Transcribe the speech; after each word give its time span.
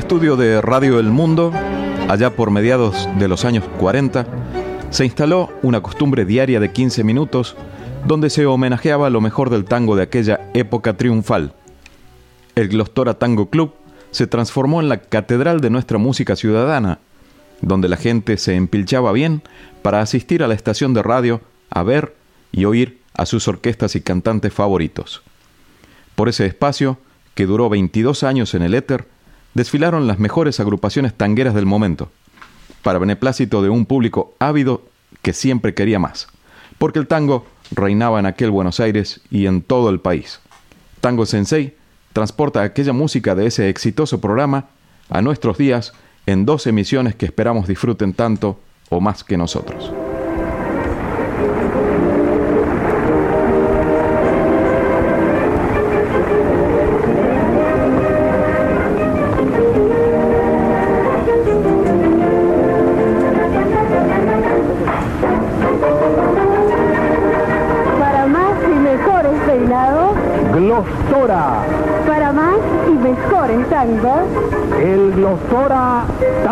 Estudio 0.00 0.36
de 0.36 0.62
Radio 0.62 0.98
El 0.98 1.10
Mundo, 1.10 1.52
allá 2.08 2.34
por 2.34 2.50
mediados 2.50 3.06
de 3.18 3.28
los 3.28 3.44
años 3.44 3.64
40, 3.78 4.26
se 4.88 5.04
instaló 5.04 5.50
una 5.60 5.82
costumbre 5.82 6.24
diaria 6.24 6.58
de 6.58 6.72
15 6.72 7.04
minutos 7.04 7.54
donde 8.06 8.30
se 8.30 8.46
homenajeaba 8.46 9.10
lo 9.10 9.20
mejor 9.20 9.50
del 9.50 9.66
tango 9.66 9.96
de 9.96 10.04
aquella 10.04 10.40
época 10.54 10.96
triunfal. 10.96 11.52
El 12.54 12.68
Glostora 12.68 13.18
Tango 13.18 13.50
Club 13.50 13.74
se 14.10 14.26
transformó 14.26 14.80
en 14.80 14.88
la 14.88 15.02
catedral 15.02 15.60
de 15.60 15.68
nuestra 15.68 15.98
música 15.98 16.34
ciudadana, 16.34 16.98
donde 17.60 17.90
la 17.90 17.98
gente 17.98 18.38
se 18.38 18.54
empilchaba 18.54 19.12
bien 19.12 19.42
para 19.82 20.00
asistir 20.00 20.42
a 20.42 20.48
la 20.48 20.54
estación 20.54 20.94
de 20.94 21.02
radio 21.02 21.42
a 21.68 21.82
ver 21.82 22.16
y 22.52 22.64
oír 22.64 23.00
a 23.12 23.26
sus 23.26 23.46
orquestas 23.48 23.94
y 23.96 24.00
cantantes 24.00 24.54
favoritos. 24.54 25.20
Por 26.14 26.30
ese 26.30 26.46
espacio, 26.46 26.96
que 27.34 27.44
duró 27.44 27.68
22 27.68 28.22
años 28.22 28.54
en 28.54 28.62
el 28.62 28.72
éter, 28.72 29.06
desfilaron 29.54 30.06
las 30.06 30.18
mejores 30.18 30.60
agrupaciones 30.60 31.14
tangueras 31.14 31.54
del 31.54 31.66
momento, 31.66 32.10
para 32.82 32.98
beneplácito 32.98 33.62
de 33.62 33.68
un 33.68 33.86
público 33.86 34.34
ávido 34.38 34.82
que 35.22 35.32
siempre 35.32 35.74
quería 35.74 35.98
más, 35.98 36.28
porque 36.78 36.98
el 36.98 37.06
tango 37.06 37.46
reinaba 37.72 38.18
en 38.18 38.26
aquel 38.26 38.50
Buenos 38.50 38.80
Aires 38.80 39.20
y 39.30 39.46
en 39.46 39.62
todo 39.62 39.90
el 39.90 40.00
país. 40.00 40.40
Tango 41.00 41.26
Sensei 41.26 41.76
transporta 42.12 42.62
aquella 42.62 42.92
música 42.92 43.34
de 43.34 43.46
ese 43.46 43.68
exitoso 43.68 44.20
programa 44.20 44.66
a 45.08 45.22
nuestros 45.22 45.58
días 45.58 45.92
en 46.26 46.44
dos 46.46 46.66
emisiones 46.66 47.14
que 47.14 47.26
esperamos 47.26 47.66
disfruten 47.66 48.14
tanto 48.14 48.58
o 48.88 49.00
más 49.00 49.24
que 49.24 49.36
nosotros. 49.36 49.92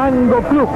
Club. 0.09 0.69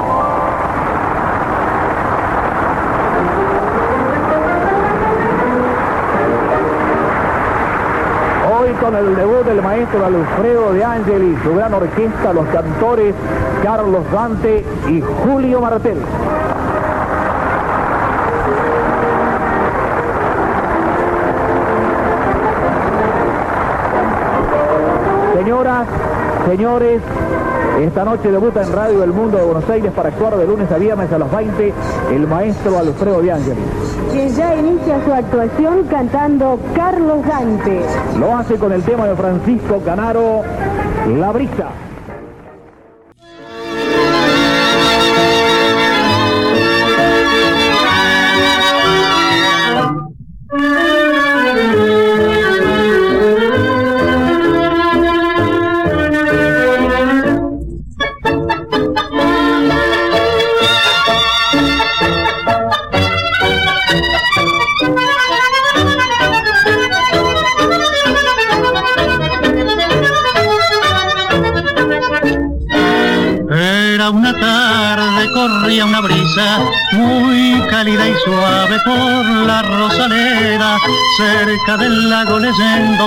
Hoy 8.52 8.72
con 8.72 8.94
el 8.94 9.16
debut 9.16 9.46
del 9.46 9.62
maestro 9.62 10.04
Alfredo 10.04 10.74
de 10.74 10.84
Angeli, 10.84 11.38
su 11.42 11.54
gran 11.54 11.72
orquesta, 11.72 12.34
los 12.34 12.46
cantores 12.48 13.14
Carlos 13.62 14.02
Dante 14.12 14.66
y 14.88 15.00
Julio 15.00 15.62
Martel. 15.62 15.96
Señoras, 25.34 25.86
señores, 26.50 27.00
esta 27.80 28.04
noche 28.04 28.30
debuta 28.30 28.62
en 28.62 28.72
Radio 28.72 29.00
del 29.00 29.12
Mundo 29.12 29.38
de 29.38 29.44
Buenos 29.44 29.68
Aires 29.68 29.92
para 29.94 30.10
actuar 30.10 30.36
de 30.36 30.46
lunes 30.46 30.70
a 30.70 30.78
viernes 30.78 31.10
a 31.12 31.18
las 31.18 31.30
20 31.30 31.72
el 32.12 32.26
maestro 32.26 32.78
Alfredo 32.78 33.22
de 33.22 33.32
Angeli. 33.32 33.60
quien 34.12 34.28
ya 34.34 34.54
inicia 34.54 35.04
su 35.04 35.12
actuación 35.12 35.84
cantando 35.88 36.58
Carlos 36.74 37.26
Dante. 37.26 37.80
Lo 38.18 38.36
hace 38.36 38.56
con 38.56 38.72
el 38.72 38.82
tema 38.82 39.06
de 39.06 39.16
Francisco 39.16 39.80
Canaro, 39.84 40.42
La 41.18 41.32
Brisa. 41.32 41.71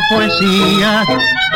Poesía. 0.09 1.03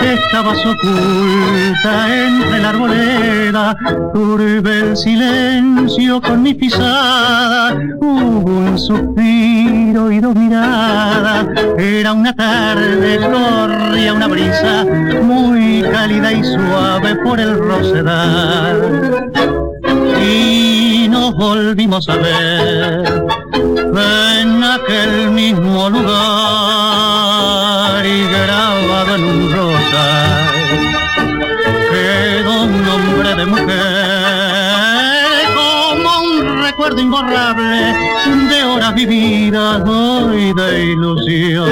Estabas 0.02 0.58
oculta 0.66 2.26
entre 2.26 2.60
la 2.60 2.70
arboleda, 2.70 3.78
turbe 4.14 4.80
el 4.80 4.98
silencio 4.98 6.22
con 6.22 6.42
mi 6.42 6.54
pisada, 6.54 7.76
hubo 8.00 8.50
un 8.50 8.80
suspiro 8.80 10.10
y 10.12 10.20
dos 10.22 10.36
miradas. 10.36 11.48
Era 11.78 12.14
una 12.14 12.34
tarde, 12.34 13.20
corría 13.20 14.14
una 14.14 14.28
brisa. 14.28 14.86
Muy 15.22 15.84
cálida 15.92 16.32
y 16.32 16.44
suave 16.44 17.16
por 17.18 17.40
el 17.40 17.58
rosedal. 17.58 19.32
Y 20.24 21.08
nos 21.10 21.36
volvimos 21.36 22.08
a 22.08 22.16
ver 22.16 23.30
en 24.42 24.64
aquel 24.64 25.32
mismo 25.32 25.90
lugar 25.90 26.29
de 38.50 38.64
horas 38.64 38.94
vividas 38.96 39.88
hoy 39.88 40.54
de 40.54 40.92
ilusión 40.92 41.70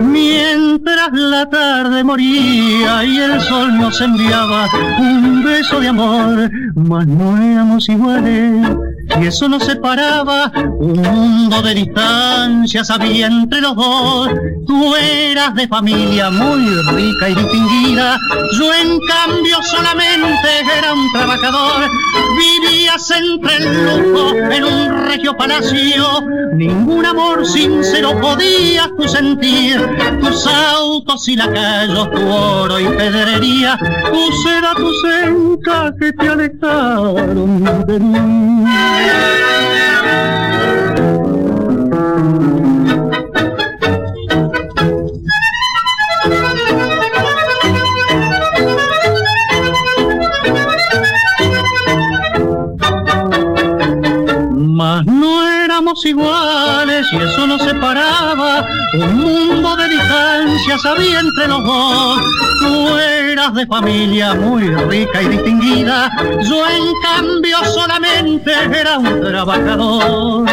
mientras 0.00 1.12
la 1.12 1.48
tarde 1.48 2.02
moría 2.02 3.04
y 3.04 3.18
el 3.18 3.40
sol 3.40 3.78
nos 3.78 4.00
enviaba 4.00 4.66
un 4.98 5.44
beso 5.44 5.80
de 5.80 5.88
amor, 5.88 6.50
mas 6.74 7.06
no 7.06 7.36
éramos 7.36 7.88
iguales 7.88 8.66
y 9.20 9.26
eso 9.26 9.48
nos 9.48 9.64
separaba, 9.64 10.52
un 10.78 11.00
mundo 11.00 11.62
de 11.62 11.74
distancias 11.74 12.90
había 12.90 13.26
entre 13.26 13.60
los 13.60 13.74
dos. 13.74 14.28
Tú 14.66 14.94
eras 14.96 15.54
de 15.54 15.66
familia 15.66 16.30
muy 16.30 16.62
rica 16.94 17.28
y 17.28 17.34
distinguida, 17.34 17.77
yo 18.58 18.72
en 18.72 18.98
cambio 19.00 19.62
solamente 19.62 20.48
era 20.76 20.92
un 20.92 21.12
trabajador. 21.12 21.90
Vivías 22.36 23.10
entre 23.10 23.56
el 23.56 23.84
lujo 23.84 24.34
en 24.36 24.64
un 24.64 25.06
regio 25.06 25.36
palacio, 25.36 26.22
ningún 26.54 27.04
amor 27.06 27.46
sincero 27.46 28.18
podías 28.20 28.88
tú 28.96 29.08
sentir. 29.08 29.80
Tus 30.20 30.46
autos 30.46 31.28
y 31.28 31.36
lacayos, 31.36 32.10
tu 32.10 32.28
oro 32.28 32.78
y 32.78 32.88
pedrería, 32.88 33.78
tu 33.78 34.32
seda, 34.42 34.74
tus 34.74 35.04
encajes 35.04 36.14
te 36.18 36.28
alejaron 36.28 37.86
de 37.86 37.98
mí. 37.98 38.64
Iguales 56.04 57.06
y 57.12 57.16
eso 57.16 57.46
nos 57.46 57.62
separaba. 57.62 58.66
Un 58.94 59.16
mundo 59.16 59.76
de 59.76 59.88
distancias 59.88 60.84
había 60.86 61.20
entre 61.20 61.48
los 61.48 61.64
dos. 61.64 62.20
Tú 62.60 62.98
eras 62.98 63.54
de 63.54 63.66
familia 63.66 64.34
muy 64.34 64.68
rica 64.68 65.22
y 65.22 65.28
distinguida. 65.28 66.10
Yo 66.42 66.64
en 66.68 66.92
cambio 67.02 67.56
solamente 67.64 68.52
era 68.52 68.98
un 68.98 69.20
trabajador. 69.20 70.46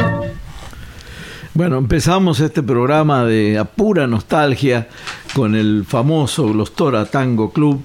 Bueno, 1.54 1.78
empezamos 1.78 2.42
este 2.42 2.62
programa 2.62 3.24
de 3.24 3.58
a 3.58 3.64
pura 3.64 4.08
nostalgia 4.08 4.90
con 5.34 5.56
el 5.56 5.86
famoso 5.88 6.50
Glostora 6.50 7.06
Tango 7.06 7.52
Club, 7.52 7.82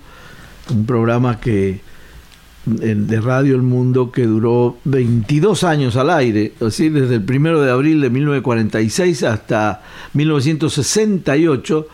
un 0.70 0.86
programa 0.86 1.38
que 1.38 1.80
de 2.76 3.20
Radio 3.20 3.54
El 3.54 3.62
Mundo 3.62 4.10
que 4.12 4.26
duró 4.26 4.76
22 4.84 5.64
años 5.64 5.96
al 5.96 6.10
aire, 6.10 6.52
desde 6.58 7.14
el 7.14 7.22
primero 7.22 7.60
de 7.60 7.70
abril 7.70 8.00
de 8.00 8.10
1946 8.10 9.22
hasta 9.24 9.82
1968 10.14 11.86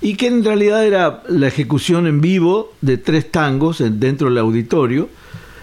y 0.00 0.14
que 0.14 0.28
en 0.28 0.44
realidad 0.44 0.86
era 0.86 1.22
la 1.28 1.48
ejecución 1.48 2.06
en 2.06 2.20
vivo 2.20 2.72
de 2.80 2.98
tres 2.98 3.30
tangos 3.30 3.82
dentro 3.98 4.28
del 4.28 4.38
auditorio 4.38 5.08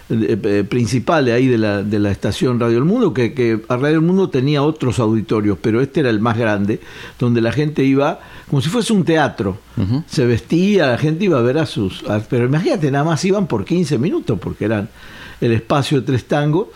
eh, 0.09 0.65
principal 0.69 1.25
ahí 1.27 1.47
de 1.47 1.57
la, 1.57 1.81
de 1.81 1.99
la 1.99 2.11
estación 2.11 2.59
Radio 2.59 2.77
El 2.77 2.85
Mundo, 2.85 3.13
que, 3.13 3.33
que 3.33 3.61
a 3.67 3.77
Radio 3.77 3.95
El 3.95 4.01
Mundo 4.01 4.29
tenía 4.29 4.61
otros 4.61 4.99
auditorios, 4.99 5.57
pero 5.61 5.81
este 5.81 6.01
era 6.01 6.09
el 6.09 6.19
más 6.19 6.37
grande, 6.37 6.79
donde 7.17 7.41
la 7.41 7.51
gente 7.51 7.83
iba 7.83 8.19
como 8.49 8.61
si 8.61 8.69
fuese 8.69 8.93
un 8.93 9.03
teatro. 9.03 9.57
Se 10.07 10.25
vestía, 10.25 10.87
la 10.87 10.97
gente 10.97 11.25
iba 11.25 11.39
a 11.39 11.41
ver 11.41 11.57
a 11.57 11.65
sus... 11.65 12.03
pero 12.29 12.45
imagínate, 12.45 12.91
nada 12.91 13.03
más 13.03 13.25
iban 13.25 13.47
por 13.47 13.65
15 13.65 13.97
minutos, 13.97 14.39
porque 14.39 14.65
eran 14.65 14.89
el 15.41 15.51
espacio 15.51 15.99
de 15.99 16.05
tres 16.05 16.25
tangos. 16.25 16.67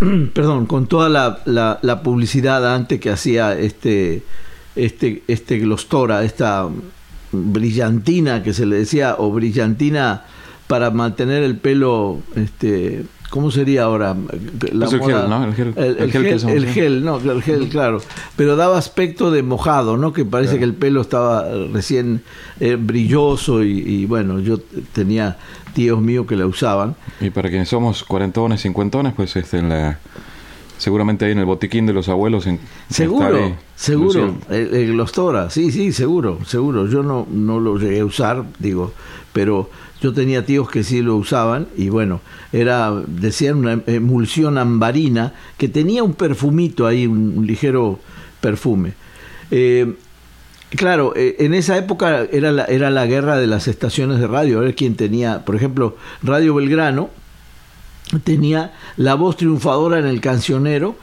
Perdón, 0.34 0.66
con 0.66 0.86
toda 0.86 1.08
la, 1.08 1.40
la, 1.44 1.78
la, 1.82 2.02
publicidad 2.02 2.74
antes 2.74 3.00
que 3.00 3.10
hacía 3.10 3.56
este, 3.56 4.24
este, 4.74 5.22
este 5.28 5.58
Glostora, 5.58 6.24
esta 6.24 6.68
brillantina 7.30 8.42
que 8.42 8.52
se 8.52 8.66
le 8.66 8.76
decía, 8.76 9.14
o 9.18 9.30
brillantina 9.30 10.24
para 10.74 10.90
mantener 10.90 11.44
el 11.44 11.56
pelo, 11.56 12.18
este, 12.34 13.04
¿cómo 13.30 13.52
sería 13.52 13.84
ahora? 13.84 14.16
La 14.72 14.86
el 14.86 15.00
gel, 15.00 15.28
¿no? 15.28 15.44
El 15.44 15.54
gel, 15.54 15.72
el, 15.76 15.96
el 15.98 16.10
gel, 16.10 16.40
gel, 16.40 16.50
el 16.50 16.66
gel, 16.66 17.04
no, 17.04 17.16
el 17.18 17.42
gel, 17.44 17.68
claro. 17.68 18.00
Pero 18.34 18.56
daba 18.56 18.76
aspecto 18.76 19.30
de 19.30 19.44
mojado, 19.44 19.96
¿no? 19.96 20.12
Que 20.12 20.24
parece 20.24 20.54
claro. 20.54 20.58
que 20.58 20.64
el 20.64 20.74
pelo 20.74 21.00
estaba 21.00 21.46
recién 21.72 22.22
eh, 22.58 22.74
brilloso 22.74 23.62
y, 23.62 23.78
y, 23.78 24.06
bueno, 24.06 24.40
yo 24.40 24.58
tenía 24.92 25.36
tíos 25.74 26.00
míos 26.00 26.26
que 26.26 26.34
la 26.34 26.46
usaban. 26.46 26.96
Y 27.20 27.30
para 27.30 27.50
quienes 27.50 27.68
somos 27.68 28.02
cuarentones, 28.02 28.62
cincuentones, 28.62 29.12
pues 29.14 29.36
este, 29.36 29.58
en 29.58 29.68
la 29.68 30.00
seguramente 30.84 31.24
ahí 31.24 31.32
en 31.32 31.38
el 31.38 31.46
botiquín 31.46 31.86
de 31.86 31.92
los 31.92 32.08
abuelos 32.08 32.46
en 32.46 32.60
seguro 32.88 33.56
seguro 33.74 34.36
el, 34.50 34.74
el 34.74 34.92
Glostora 34.92 35.50
sí 35.50 35.72
sí 35.72 35.92
seguro 35.92 36.38
seguro 36.44 36.86
yo 36.86 37.02
no 37.02 37.26
no 37.30 37.58
lo 37.58 37.78
llegué 37.78 38.00
a 38.00 38.04
usar 38.04 38.44
digo 38.58 38.92
pero 39.32 39.70
yo 40.04 40.12
tenía 40.12 40.44
tíos 40.44 40.70
que 40.70 40.84
sí 40.84 41.00
lo 41.00 41.16
usaban 41.16 41.66
y 41.78 41.88
bueno, 41.88 42.20
era, 42.52 42.92
decían, 43.06 43.56
una 43.56 43.80
emulsión 43.86 44.58
ambarina 44.58 45.32
que 45.56 45.66
tenía 45.68 46.02
un 46.02 46.12
perfumito 46.12 46.86
ahí, 46.86 47.06
un, 47.06 47.38
un 47.38 47.46
ligero 47.46 47.98
perfume. 48.42 48.92
Eh, 49.50 49.94
claro, 50.76 51.14
eh, 51.16 51.36
en 51.38 51.54
esa 51.54 51.78
época 51.78 52.26
era 52.30 52.52
la, 52.52 52.64
era 52.66 52.90
la 52.90 53.06
guerra 53.06 53.38
de 53.38 53.46
las 53.46 53.66
estaciones 53.66 54.18
de 54.20 54.26
radio, 54.26 54.58
a 54.58 54.62
ver 54.62 54.74
quién 54.74 54.94
tenía, 54.94 55.44
por 55.46 55.56
ejemplo, 55.56 55.96
Radio 56.22 56.54
Belgrano 56.54 57.08
tenía 58.22 58.72
la 58.96 59.14
voz 59.14 59.36
triunfadora 59.36 59.98
en 59.98 60.06
el 60.06 60.20
cancionero 60.20 60.96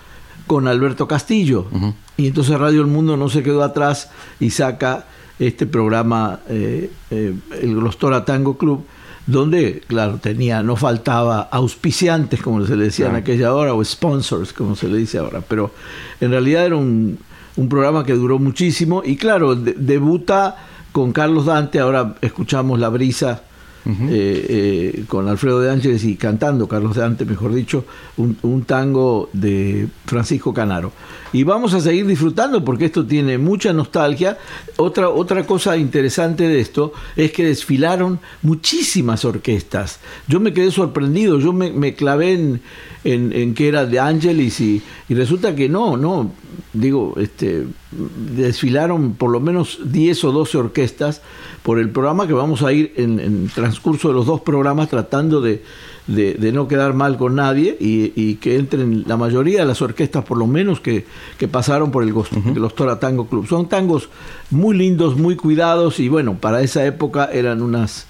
con 0.47 0.67
Alberto 0.67 1.07
Castillo. 1.07 1.67
Uh 1.71 1.77
-huh. 1.77 1.93
Y 2.17 2.27
entonces 2.27 2.59
Radio 2.59 2.81
El 2.81 2.87
Mundo 2.87 3.17
no 3.17 3.29
se 3.29 3.41
quedó 3.41 3.63
atrás 3.63 4.09
y 4.39 4.49
saca 4.51 5.05
este 5.39 5.65
programa, 5.65 6.39
eh, 6.49 6.91
eh, 7.09 7.33
el 7.61 7.75
Glostora 7.75 8.25
Tango 8.25 8.57
Club, 8.57 8.85
donde, 9.25 9.81
claro, 9.87 10.19
tenía, 10.21 10.61
no 10.61 10.75
faltaba 10.75 11.41
auspiciantes, 11.51 12.41
como 12.41 12.65
se 12.65 12.75
le 12.75 12.85
decía 12.85 13.05
claro. 13.05 13.17
en 13.17 13.23
aquella 13.23 13.53
hora, 13.53 13.73
o 13.73 13.83
sponsors, 13.83 14.53
como 14.53 14.75
se 14.75 14.87
le 14.87 14.97
dice 14.97 15.17
ahora, 15.17 15.41
pero 15.41 15.71
en 16.19 16.31
realidad 16.31 16.65
era 16.65 16.75
un, 16.75 17.17
un 17.55 17.69
programa 17.69 18.03
que 18.03 18.13
duró 18.13 18.39
muchísimo 18.39 19.01
y, 19.03 19.15
claro, 19.15 19.55
de, 19.55 19.73
debuta 19.73 20.57
con 20.91 21.11
Carlos 21.11 21.45
Dante, 21.45 21.79
ahora 21.79 22.15
escuchamos 22.21 22.79
La 22.79 22.89
Brisa. 22.89 23.43
Eh, 23.83 24.93
eh, 24.99 25.03
con 25.07 25.27
Alfredo 25.27 25.59
de 25.59 25.71
Ángeles 25.71 26.03
y 26.03 26.15
cantando, 26.15 26.67
Carlos 26.67 26.95
de 26.95 27.03
Ante, 27.03 27.25
mejor 27.25 27.51
dicho, 27.53 27.85
un, 28.17 28.63
tango 28.63 29.29
de 29.33 29.87
Francisco 30.05 30.53
Canaro. 30.53 30.91
Y 31.33 31.43
vamos 31.43 31.73
a 31.73 31.81
seguir 31.81 32.05
disfrutando 32.05 32.63
porque 32.63 32.85
esto 32.85 33.05
tiene 33.07 33.39
mucha 33.39 33.73
nostalgia. 33.73 34.37
Otra, 34.77 35.09
otra 35.09 35.45
cosa 35.47 35.77
interesante 35.77 36.47
de 36.47 36.59
esto 36.59 36.93
es 37.15 37.31
que 37.31 37.45
desfilaron 37.45 38.19
muchísimas 38.43 39.25
orquestas. 39.25 39.99
Yo 40.27 40.39
me 40.39 40.53
quedé 40.53 40.69
sorprendido, 40.69 41.39
yo 41.39 41.51
me, 41.51 41.71
me 41.71 41.95
clavé 41.95 42.33
en, 42.33 42.61
en, 43.03 43.33
en, 43.33 43.53
que 43.55 43.67
era 43.67 43.87
de 43.87 43.99
Ángeles 43.99 44.59
y, 44.61 44.81
y 45.09 45.13
resulta 45.15 45.55
que 45.55 45.67
no, 45.67 45.97
no, 45.97 46.31
digo, 46.73 47.15
este, 47.17 47.65
desfilaron 47.91 49.13
por 49.13 49.31
lo 49.31 49.39
menos 49.39 49.79
10 49.83 50.23
o 50.23 50.31
12 50.31 50.57
orquestas 50.57 51.21
por 51.61 51.77
el 51.77 51.89
programa 51.89 52.25
que 52.25 52.33
vamos 52.33 52.63
a 52.63 52.71
ir 52.71 52.93
en, 52.95 53.19
en 53.19 53.49
transcurso 53.49 54.07
de 54.07 54.13
los 54.13 54.25
dos 54.25 54.41
programas 54.41 54.89
tratando 54.89 55.41
de, 55.41 55.61
de, 56.07 56.35
de 56.35 56.51
no 56.51 56.67
quedar 56.67 56.93
mal 56.93 57.17
con 57.17 57.35
nadie 57.35 57.75
y, 57.79 58.13
y, 58.15 58.35
que 58.35 58.55
entren 58.55 59.03
la 59.07 59.17
mayoría 59.17 59.59
de 59.59 59.65
las 59.65 59.81
orquestas 59.81 60.23
por 60.23 60.37
lo 60.37 60.47
menos 60.47 60.79
que, 60.79 61.05
que 61.37 61.47
pasaron 61.47 61.91
por 61.91 62.03
el 62.03 62.13
uh 62.13 62.23
-huh. 62.23 62.55
los 62.55 62.75
Tora 62.75 62.99
Tango 62.99 63.27
Club. 63.27 63.47
Son 63.47 63.67
tangos 63.67 64.09
muy 64.49 64.75
lindos, 64.77 65.17
muy 65.17 65.35
cuidados 65.35 65.99
y 65.99 66.07
bueno, 66.07 66.37
para 66.39 66.61
esa 66.61 66.85
época 66.85 67.29
eran 67.31 67.61
unas 67.61 68.07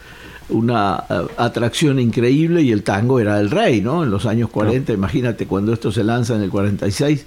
una 0.50 1.06
uh, 1.10 1.42
atracción 1.42 1.98
increíble 1.98 2.62
y 2.62 2.72
el 2.72 2.84
tango 2.84 3.20
era 3.20 3.40
el 3.40 3.50
rey, 3.50 3.82
¿no? 3.82 4.04
En 4.04 4.12
los 4.12 4.26
años 4.26 4.50
40, 4.50 4.92
no. 4.92 4.98
imagínate 4.98 5.48
cuando 5.48 5.72
esto 5.72 5.92
se 5.94 6.04
lanza 6.04 6.36
en 6.36 6.42
el 6.42 6.50
46 6.50 7.26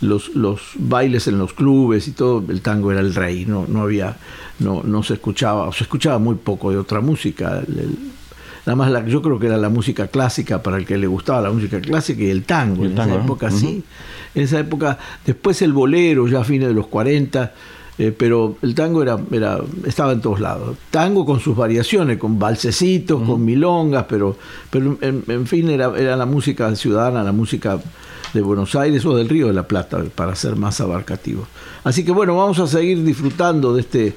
los, 0.00 0.34
los 0.34 0.60
bailes 0.76 1.26
en 1.28 1.38
los 1.38 1.52
clubes 1.52 2.08
y 2.08 2.12
todo, 2.12 2.44
el 2.48 2.60
tango 2.60 2.92
era 2.92 3.00
el 3.00 3.14
rey, 3.14 3.46
no, 3.46 3.66
no 3.68 3.82
había, 3.82 4.16
no, 4.58 4.82
no 4.82 5.02
se 5.02 5.14
escuchaba, 5.14 5.68
o 5.68 5.72
se 5.72 5.84
escuchaba 5.84 6.18
muy 6.18 6.36
poco 6.36 6.70
de 6.70 6.78
otra 6.78 7.00
música. 7.00 7.62
El, 7.66 7.78
el, 7.78 7.98
nada 8.66 8.76
más 8.76 8.90
la, 8.90 9.06
yo 9.06 9.22
creo 9.22 9.38
que 9.38 9.46
era 9.46 9.56
la 9.56 9.68
música 9.68 10.08
clásica 10.08 10.62
para 10.62 10.76
el 10.76 10.84
que 10.84 10.98
le 10.98 11.06
gustaba 11.06 11.40
la 11.40 11.50
música 11.50 11.80
clásica 11.80 12.22
y 12.22 12.30
el 12.30 12.44
tango, 12.44 12.82
y 12.82 12.86
el 12.86 12.90
en 12.90 12.96
tango, 12.96 13.14
esa 13.14 13.24
época 13.24 13.50
¿no? 13.50 13.56
sí. 13.56 13.66
Uh 13.66 13.70
-huh. 13.80 13.82
En 14.36 14.42
esa 14.42 14.58
época, 14.58 14.98
después 15.24 15.62
el 15.62 15.72
bolero, 15.72 16.28
ya 16.28 16.40
a 16.40 16.44
fines 16.44 16.68
de 16.68 16.74
los 16.74 16.88
40, 16.88 17.54
eh, 17.98 18.12
pero 18.16 18.58
el 18.60 18.74
tango 18.74 19.02
era, 19.02 19.18
era, 19.32 19.60
estaba 19.86 20.12
en 20.12 20.20
todos 20.20 20.40
lados. 20.40 20.76
Tango 20.90 21.24
con 21.24 21.40
sus 21.40 21.56
variaciones, 21.56 22.18
con 22.18 22.38
balsecitos, 22.38 23.18
uh 23.18 23.24
-huh. 23.24 23.26
con 23.28 23.44
milongas, 23.46 24.04
pero, 24.06 24.36
pero 24.68 24.98
en, 25.00 25.24
en 25.26 25.46
fin, 25.46 25.70
era, 25.70 25.90
era 25.98 26.16
la 26.16 26.26
música 26.26 26.74
ciudadana, 26.76 27.22
la 27.24 27.32
música 27.32 27.80
de 28.36 28.42
Buenos 28.42 28.74
Aires 28.76 29.04
o 29.04 29.16
del 29.16 29.28
Río 29.28 29.48
de 29.48 29.52
la 29.52 29.66
Plata, 29.66 30.02
para 30.14 30.36
ser 30.36 30.56
más 30.56 30.80
abarcativo. 30.80 31.46
Así 31.82 32.04
que 32.04 32.12
bueno, 32.12 32.36
vamos 32.36 32.58
a 32.58 32.66
seguir 32.66 33.02
disfrutando 33.02 33.74
de 33.74 33.80
este 33.80 34.14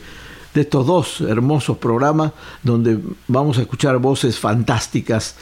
de 0.53 0.61
estos 0.61 0.85
dos 0.87 1.21
hermosos 1.21 1.77
programas 1.77 2.31
donde 2.63 2.99
vamos 3.27 3.59
a 3.59 3.61
escuchar 3.61 3.99
voces 3.99 4.39
fantásticas 4.39 5.35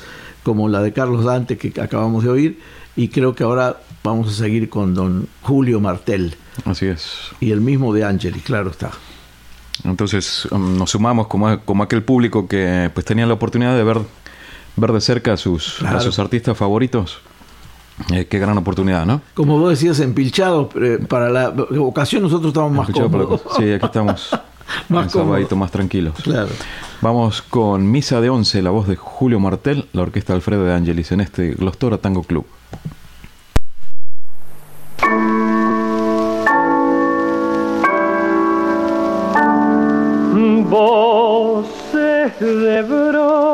como 0.43 0.67
la 0.67 0.81
de 0.81 0.91
Carlos 0.91 1.23
Dante 1.23 1.57
que 1.57 1.79
acabamos 1.79 2.23
de 2.23 2.29
oír 2.29 2.59
y 2.95 3.07
creo 3.09 3.33
que 3.33 3.43
ahora 3.43 3.77
vamos 4.03 4.29
a 4.29 4.31
seguir 4.31 4.69
con 4.69 4.93
don 4.93 5.27
Julio 5.41 5.79
Martel. 5.79 6.35
Así 6.65 6.87
es. 6.87 7.31
Y 7.39 7.51
el 7.51 7.61
mismo 7.61 7.93
de 7.93 8.03
Angeli, 8.03 8.39
claro 8.39 8.71
está. 8.71 8.91
Entonces 9.83 10.47
um, 10.51 10.77
nos 10.77 10.91
sumamos 10.91 11.27
como, 11.27 11.59
como 11.61 11.83
aquel 11.83 12.03
público 12.03 12.47
que 12.47 12.89
pues 12.93 13.05
tenía 13.05 13.25
la 13.25 13.33
oportunidad 13.33 13.77
de 13.77 13.83
ver, 13.83 13.99
ver 14.75 14.91
de 14.91 15.01
cerca 15.01 15.33
a 15.33 15.37
sus, 15.37 15.81
a 15.83 15.99
sus 15.99 16.19
artistas 16.19 16.57
favoritos. 16.57 17.19
Eh, 18.13 18.25
qué 18.29 18.39
gran 18.39 18.57
oportunidad, 18.57 19.05
¿no? 19.05 19.21
Como 19.33 19.59
vos 19.59 19.71
decías, 19.71 19.99
empilchados, 19.99 20.67
eh, 20.81 20.99
para 21.07 21.29
la 21.29 21.49
ocasión 21.79 22.21
nosotros 22.21 22.49
estamos 22.49 22.71
más 22.71 22.89
cómodos. 22.89 23.41
cosa. 23.41 23.55
Sí, 23.59 23.71
aquí 23.71 23.85
estamos 23.85 24.29
Más 24.89 25.11
cómodos. 25.11 25.51
más 25.57 25.71
tranquilos. 25.71 26.13
Claro. 26.21 26.49
Vamos 27.01 27.41
con 27.41 27.89
Misa 27.89 28.21
de 28.21 28.29
Once, 28.29 28.61
la 28.61 28.69
voz 28.69 28.87
de 28.87 28.95
Julio 28.95 29.39
Martel, 29.39 29.87
la 29.93 30.01
orquesta 30.03 30.33
Alfredo 30.33 30.63
de 30.65 30.73
Angelis 30.73 31.11
en 31.11 31.21
este 31.21 31.53
Glostora 31.53 31.97
Tango 31.97 32.23
Club. 32.23 32.45
voces 41.07 42.39
de 42.39 42.81
bronce 42.81 43.46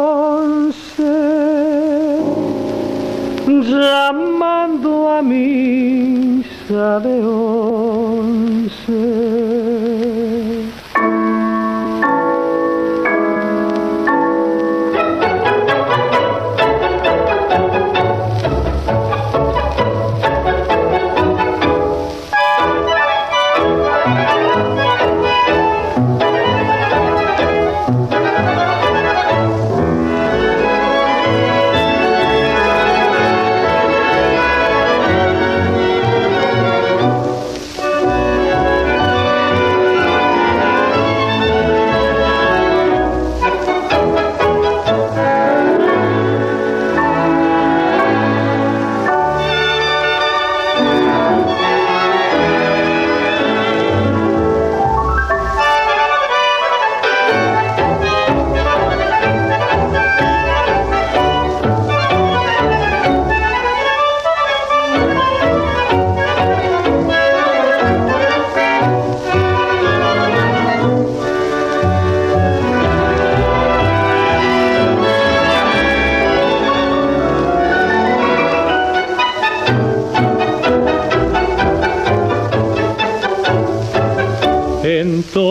llamando 3.94 5.08
a 5.08 5.22
misa 5.22 7.00
de 7.00 7.22
once. 7.22 8.84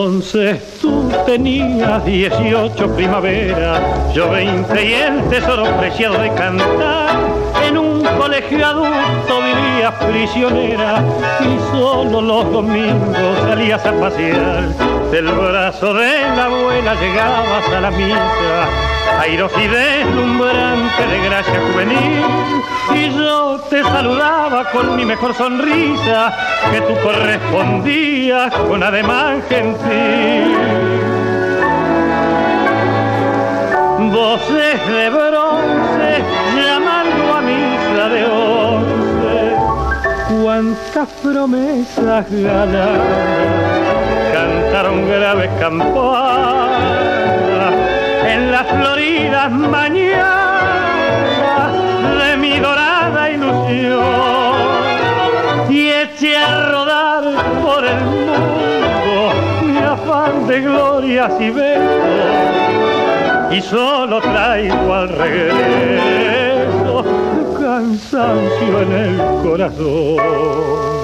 Entonces 0.03 0.59
tú 0.81 1.09
tenías 1.25 2.03
18 2.03 2.93
primaveras, 2.93 4.13
yo 4.13 4.31
20 4.31 4.85
y 4.85 4.93
el 4.95 5.29
tesoro 5.29 5.63
preciado 5.77 6.21
de 6.21 6.27
cantar. 6.33 7.15
En 7.65 7.77
un 7.77 8.03
colegio 8.03 8.65
adulto 8.65 9.39
vivías 9.41 9.93
prisionera 10.03 11.01
y 11.39 11.57
solo 11.71 12.21
los 12.21 12.51
domingos 12.51 13.37
salías 13.47 13.85
a 13.85 13.93
pasear. 13.93 14.67
Del 15.09 15.29
brazo 15.29 15.93
de 15.93 16.19
la 16.35 16.45
abuela 16.47 16.95
llegabas 16.95 17.69
a 17.69 17.79
la 17.79 17.91
misa, 17.91 18.67
y 19.25 19.67
deslumbrante 19.67 21.07
de 21.07 21.25
gracia 21.25 21.59
juvenil. 21.71 22.23
Y 22.93 23.17
yo 23.17 23.59
te 23.69 23.81
saludaba 23.83 24.69
con 24.71 24.95
mi 24.95 25.05
mejor 25.05 25.33
sonrisa, 25.33 26.33
que 26.71 26.81
tú 26.81 26.93
correspondías 27.01 28.53
con 28.53 28.83
ademán 28.83 29.41
gentil. 29.49 30.57
Voces 34.11 34.87
de 34.87 35.09
bronce 35.09 36.23
llamando 36.55 37.33
a 37.33 37.41
misa 37.41 38.09
de 38.09 38.25
once, 38.25 39.55
cuántas 40.41 41.09
promesas 41.23 42.25
ganadas 42.29 43.01
cantaron 44.33 45.07
graves 45.07 45.49
campanas 45.59 47.12
las 48.53 48.67
floridas 48.67 49.51
mañanas 49.51 50.13
de 52.19 52.37
mi 52.37 52.59
dorada 52.59 53.31
ilusión 53.31 54.53
y 55.71 55.89
eché 55.89 56.37
a 56.37 56.69
rodar 56.69 57.23
por 57.63 57.83
el 57.83 57.99
mundo 58.01 59.31
mi 59.65 59.79
afán 59.79 60.45
de 60.45 60.61
glorias 60.61 61.31
y 61.39 61.49
besos 61.49 62.43
y 63.53 63.61
solo 63.61 64.21
traigo 64.21 64.93
al 64.93 65.09
regreso 65.09 67.03
cansancio 67.59 68.81
en 68.83 68.91
el 68.91 69.17
corazón. 69.41 71.02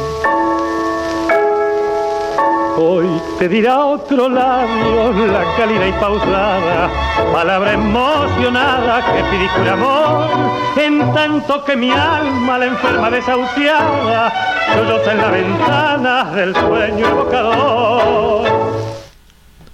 Hoy 2.81 3.07
te 3.37 3.49
dirá 3.49 3.83
otro 3.83 4.29
labio 4.29 5.11
la 5.27 5.43
cálida 5.57 5.85
y 5.85 5.91
pausada, 5.91 6.89
palabra 7.33 7.73
emocionada 7.73 9.03
que 9.05 9.57
por 9.57 9.67
amor, 9.67 10.29
en 10.77 11.13
tanto 11.13 11.65
que 11.65 11.75
mi 11.75 11.91
alma 11.91 12.57
la 12.57 12.67
enferma 12.67 13.11
desahuciada, 13.11 14.31
solloza 14.73 15.11
en 15.11 15.17
la 15.17 15.29
ventana 15.29 16.31
del 16.31 16.55
sueño 16.55 17.05
evocador. 17.05 18.47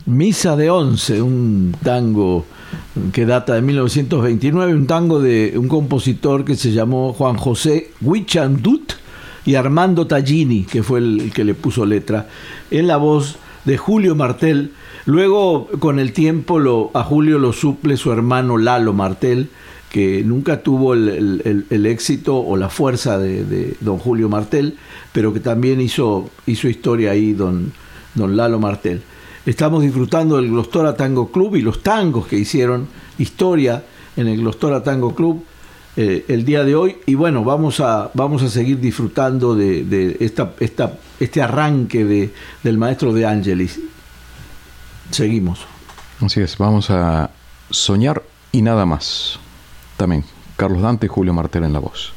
Misa 0.07 0.55
de 0.55 0.71
Once, 0.71 1.21
un 1.21 1.75
tango 1.83 2.45
que 3.13 3.27
data 3.27 3.53
de 3.53 3.61
1929, 3.61 4.73
un 4.73 4.87
tango 4.87 5.19
de 5.19 5.53
un 5.55 5.67
compositor 5.67 6.43
que 6.43 6.55
se 6.55 6.71
llamó 6.71 7.13
Juan 7.13 7.37
José 7.37 7.91
Huichandut 8.01 8.94
y 9.45 9.55
Armando 9.55 10.07
Tallini, 10.07 10.63
que 10.63 10.83
fue 10.83 10.99
el, 10.99 11.31
que 11.33 11.43
le 11.43 11.53
puso 11.53 11.85
letra, 11.85 12.27
en 12.71 12.87
la 12.87 12.97
voz 12.97 13.37
de 13.63 13.77
Julio 13.77 14.15
Martel. 14.15 14.71
Luego, 15.05 15.67
con 15.79 15.99
el 15.99 16.13
tiempo, 16.13 16.59
lo, 16.59 16.91
a 16.93 17.03
Julio 17.03 17.37
lo 17.37 17.53
suple 17.53 17.95
su 17.95 18.11
hermano 18.11 18.57
Lalo 18.57 18.93
Martel, 18.93 19.49
que 19.91 20.23
nunca 20.23 20.61
tuvo 20.61 20.93
el, 20.93 21.85
éxito 21.85 22.37
o 22.37 22.57
la 22.57 22.69
fuerza 22.69 23.17
de, 23.17 23.45
de 23.45 23.77
don 23.79 23.97
Julio 23.97 24.29
Martel, 24.29 24.77
pero 25.13 25.31
que 25.31 25.39
también 25.39 25.79
hizo, 25.79 26.29
hizo 26.47 26.67
historia 26.67 27.11
ahí 27.11 27.33
don, 27.33 27.71
don 28.15 28.35
Lalo 28.35 28.59
Martel. 28.59 29.01
Estamos 29.45 29.83
disfrutando 29.83 30.37
del 30.37 30.49
Glostora 30.49 30.95
Tango 30.95 31.31
Club 31.31 31.55
y 31.55 31.61
los 31.61 31.83
tangos 31.83 32.25
que 32.25 32.35
hicieron 32.35 32.87
historia 33.19 33.83
en 34.17 34.27
el 34.27 34.37
Glostora 34.37 34.81
Tango 34.83 35.13
Club 35.13 35.43
eh, 35.95 36.25
el 36.27 36.45
día 36.45 36.63
de 36.63 36.75
hoy. 36.75 36.97
Y 37.05 37.15
bueno, 37.15 37.43
vamos 37.43 37.79
a, 37.79 38.11
vamos 38.13 38.43
a 38.43 38.49
seguir 38.49 38.79
disfrutando 38.79 39.55
de, 39.55 39.83
de 39.83 40.17
esta, 40.19 40.53
esta, 40.59 40.97
este 41.19 41.41
arranque 41.41 42.03
de, 42.05 42.33
del 42.63 42.77
maestro 42.77 43.13
de 43.13 43.25
Angelis. 43.25 43.79
Seguimos. 45.11 45.65
Así 46.21 46.41
es, 46.41 46.57
vamos 46.57 46.89
a 46.89 47.29
soñar 47.69 48.23
y 48.51 48.61
nada 48.61 48.85
más. 48.85 49.39
También 49.97 50.23
Carlos 50.55 50.81
Dante 50.81 51.07
Julio 51.07 51.33
Martel 51.33 51.63
en 51.63 51.73
la 51.73 51.79
voz. 51.79 52.13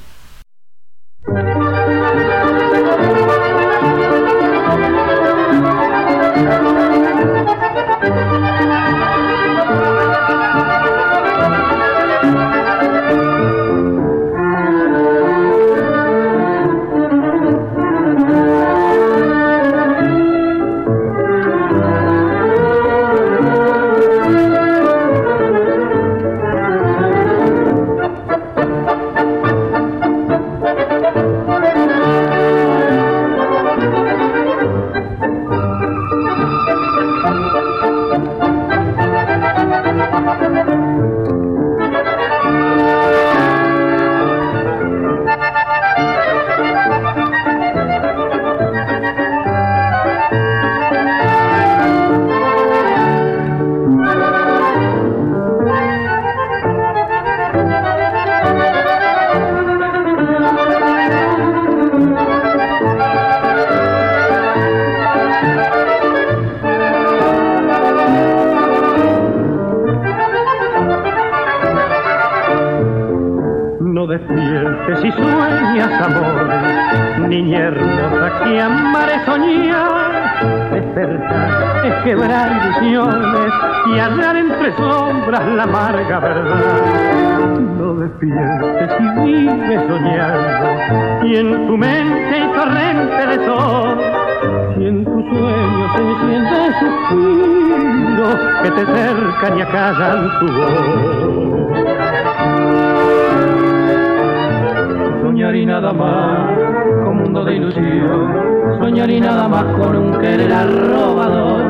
Soñar 108.98 109.10
y 109.10 109.20
nada 109.20 109.46
más 109.46 109.64
con 109.76 109.94
un 109.96 110.18
querer 110.18 110.52
arrobador, 110.52 111.62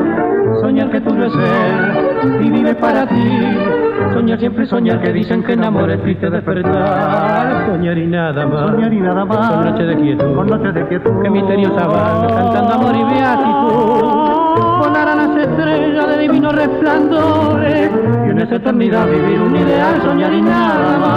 soñar 0.61 0.89
que 0.89 0.99
tuyo 0.99 1.25
es 1.25 1.33
ser 1.33 2.41
y 2.41 2.49
vive 2.49 2.73
para 2.73 3.05
ti, 3.05 3.39
soñar 4.15 4.39
siempre 4.39 4.65
soñar 4.65 4.99
que 4.99 5.13
dicen 5.13 5.43
que 5.43 5.53
enamor 5.53 5.91
es 5.91 6.01
triste 6.01 6.27
despertar, 6.27 7.67
soñar 7.67 7.97
y 7.99 8.07
nada 8.07 8.47
más, 8.47 8.71
Soñar 8.71 8.91
y 8.93 8.99
nada 8.99 9.25
más. 9.25 9.47
con 9.47 9.63
noche 9.63 9.83
de 9.83 9.95
quietud, 9.97 10.35
Con 10.35 10.47
noche 10.47 10.71
de 10.71 10.87
quietud. 10.87 11.21
que 11.21 11.29
misteriosa 11.29 11.85
van 11.87 12.27
cantando 12.29 12.73
amor 12.73 12.95
y 12.95 13.03
beatitud. 13.13 14.79
Volar 14.79 15.07
a 15.09 15.15
las 15.15 15.37
estrellas 15.37 16.07
de 16.07 16.17
divinos 16.17 16.55
resplandores 16.55 17.91
y 18.25 18.29
en 18.31 18.39
esa 18.39 18.55
eternidad 18.55 19.05
vivir 19.05 19.39
un 19.39 19.55
ideal, 19.55 20.01
soñar 20.03 20.33
y 20.33 20.41
nada 20.41 20.97
más. 20.99 21.08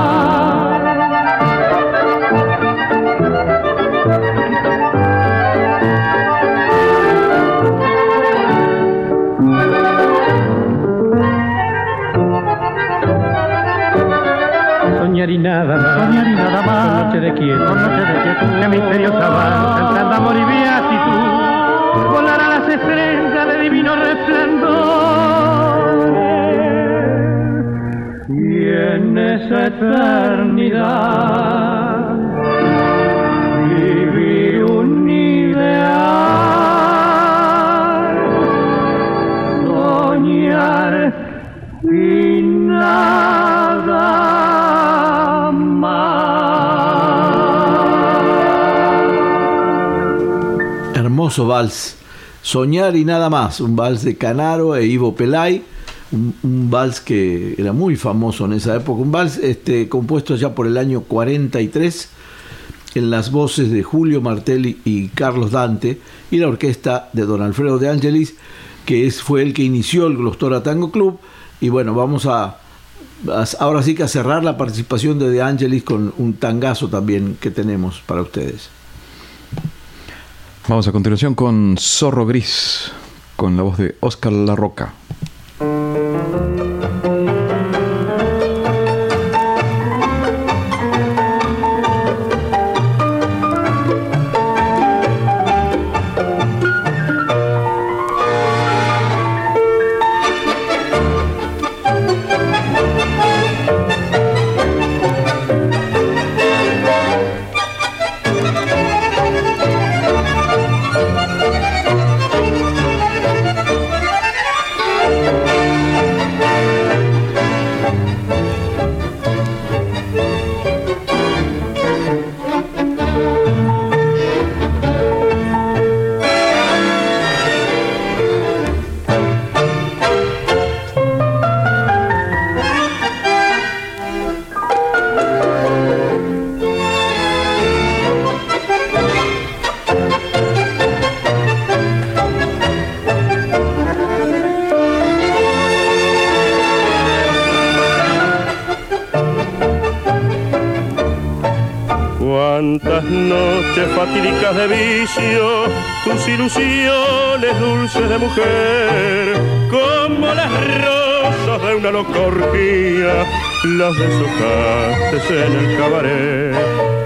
Vals. 51.38 51.96
Soñar 52.42 52.96
y 52.96 53.04
nada 53.04 53.30
más. 53.30 53.60
Un 53.60 53.76
vals 53.76 54.02
de 54.02 54.16
Canaro 54.16 54.74
e 54.76 54.86
Ivo 54.86 55.14
Pelay. 55.14 55.62
Un, 56.12 56.68
vals 56.70 57.00
que 57.00 57.54
era 57.56 57.72
muy 57.72 57.96
famoso 57.96 58.44
en 58.44 58.52
esa 58.54 58.76
época. 58.76 59.00
Un 59.02 59.12
vals 59.12 59.38
este, 59.38 59.88
compuesto 59.88 60.36
ya 60.36 60.54
por 60.54 60.66
el 60.66 60.76
año 60.76 61.02
43 61.02 62.08
en 62.94 63.10
las 63.10 63.30
voces 63.30 63.70
de 63.70 63.82
Julio 63.82 64.20
Martelli 64.20 64.78
y 64.84 65.08
Carlos 65.08 65.52
Dante 65.52 65.98
y 66.30 66.36
la 66.36 66.48
orquesta 66.48 67.08
de 67.14 67.22
Don 67.24 67.40
Alfredo 67.40 67.78
de 67.78 67.88
Angelis, 67.88 68.34
que 68.84 69.06
es, 69.06 69.22
fue 69.22 69.40
el 69.42 69.54
que 69.54 69.62
inició 69.62 70.06
el 70.08 70.18
Glostora 70.18 70.62
Tango 70.62 70.90
Club. 70.90 71.18
Y 71.62 71.70
bueno, 71.70 71.94
vamos 71.94 72.26
a, 72.26 72.58
a- 73.28 73.46
ahora 73.60 73.82
sí 73.82 73.94
que 73.94 74.02
a 74.02 74.08
cerrar 74.08 74.44
la 74.44 74.58
participación 74.58 75.18
de 75.18 75.30
De 75.30 75.40
Angelis 75.40 75.84
con 75.84 76.12
un 76.18 76.34
tangazo 76.34 76.88
también 76.88 77.38
que 77.40 77.50
tenemos 77.50 78.02
para 78.04 78.20
ustedes. 78.20 78.68
Vamos 80.72 80.88
a 80.88 80.92
continuación 80.92 81.34
con 81.34 81.76
Zorro 81.78 82.24
Gris, 82.24 82.92
con 83.36 83.58
la 83.58 83.62
voz 83.62 83.76
de 83.76 83.94
Oscar 84.00 84.32
La 84.32 84.56
Roca. 84.56 84.94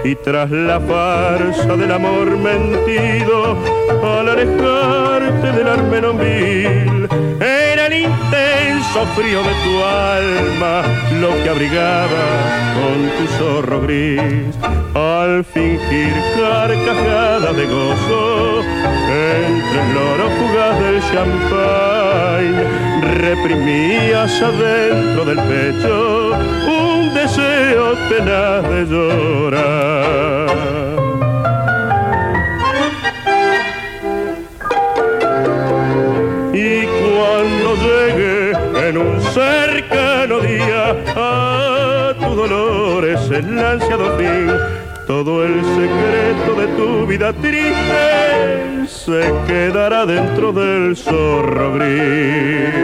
Y 0.07 0.15
tras 0.15 0.49
la 0.49 0.79
farsa 0.79 1.75
del 1.75 1.91
amor 1.91 2.37
mentido, 2.37 3.57
al 4.01 4.29
alejarte 4.29 5.51
del 5.51 5.67
armenón 5.67 6.17
vil, 6.17 7.09
era 7.41 7.87
el 7.87 7.93
intenso 7.93 9.05
frío 9.17 9.43
de 9.43 9.53
tu 9.65 9.83
alma 9.83 10.83
lo 11.19 11.43
que 11.43 11.49
abrigaba 11.49 12.23
con 12.77 12.97
tu 13.17 13.33
zorro 13.37 13.81
gris. 13.81 14.55
Al 14.95 15.43
fingir 15.43 16.13
carcajada 16.39 17.51
de 17.51 17.65
gozo, 17.65 18.63
entre 19.11 19.91
el 19.91 19.97
oro 19.97 20.29
fugaz 20.39 20.79
del 20.85 21.01
champagne, 21.11 22.63
reprimías 23.17 24.41
adentro 24.41 25.25
del 25.25 25.39
pecho 25.51 26.31
un 26.65 27.13
deseo 27.13 27.93
tenaz 28.07 28.63
de 28.69 28.85
llorar. 28.85 29.26
Vida 47.17 47.33
triste 47.33 48.87
se 48.87 49.33
quedará 49.47 50.05
dentro 50.05 50.53
del 50.53 50.95
zorro 50.95 51.73
gris. 51.73 52.75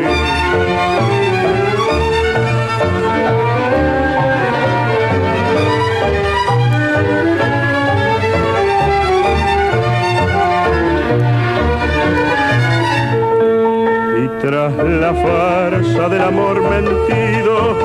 tras 14.41 14.74
la 14.76 15.13
farsa 15.13 16.10
del 16.10 16.22
amor 16.22 16.62
mentido, 16.62 17.78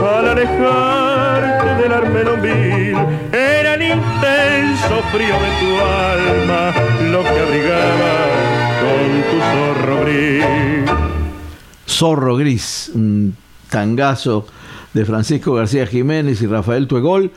al 0.00 0.28
alejarte 0.30 1.82
del 1.82 1.92
armenón 1.92 2.40
vil, 2.40 2.96
era 3.32 3.74
el 3.74 3.82
frío 5.12 5.34
de 5.34 5.50
tu 5.60 5.70
alma 5.80 6.72
lo 7.10 7.22
que 7.22 7.38
abrigaba 7.38 8.14
con 8.82 9.22
tu 9.30 9.38
zorro 9.52 10.04
gris. 10.04 10.44
Zorro 11.86 12.36
Gris, 12.36 12.90
un 12.94 13.34
tangazo 13.70 14.46
de 14.92 15.04
Francisco 15.04 15.54
García 15.54 15.86
Jiménez 15.86 16.42
y 16.42 16.46
Rafael 16.46 16.86
Tuegol, 16.88 17.30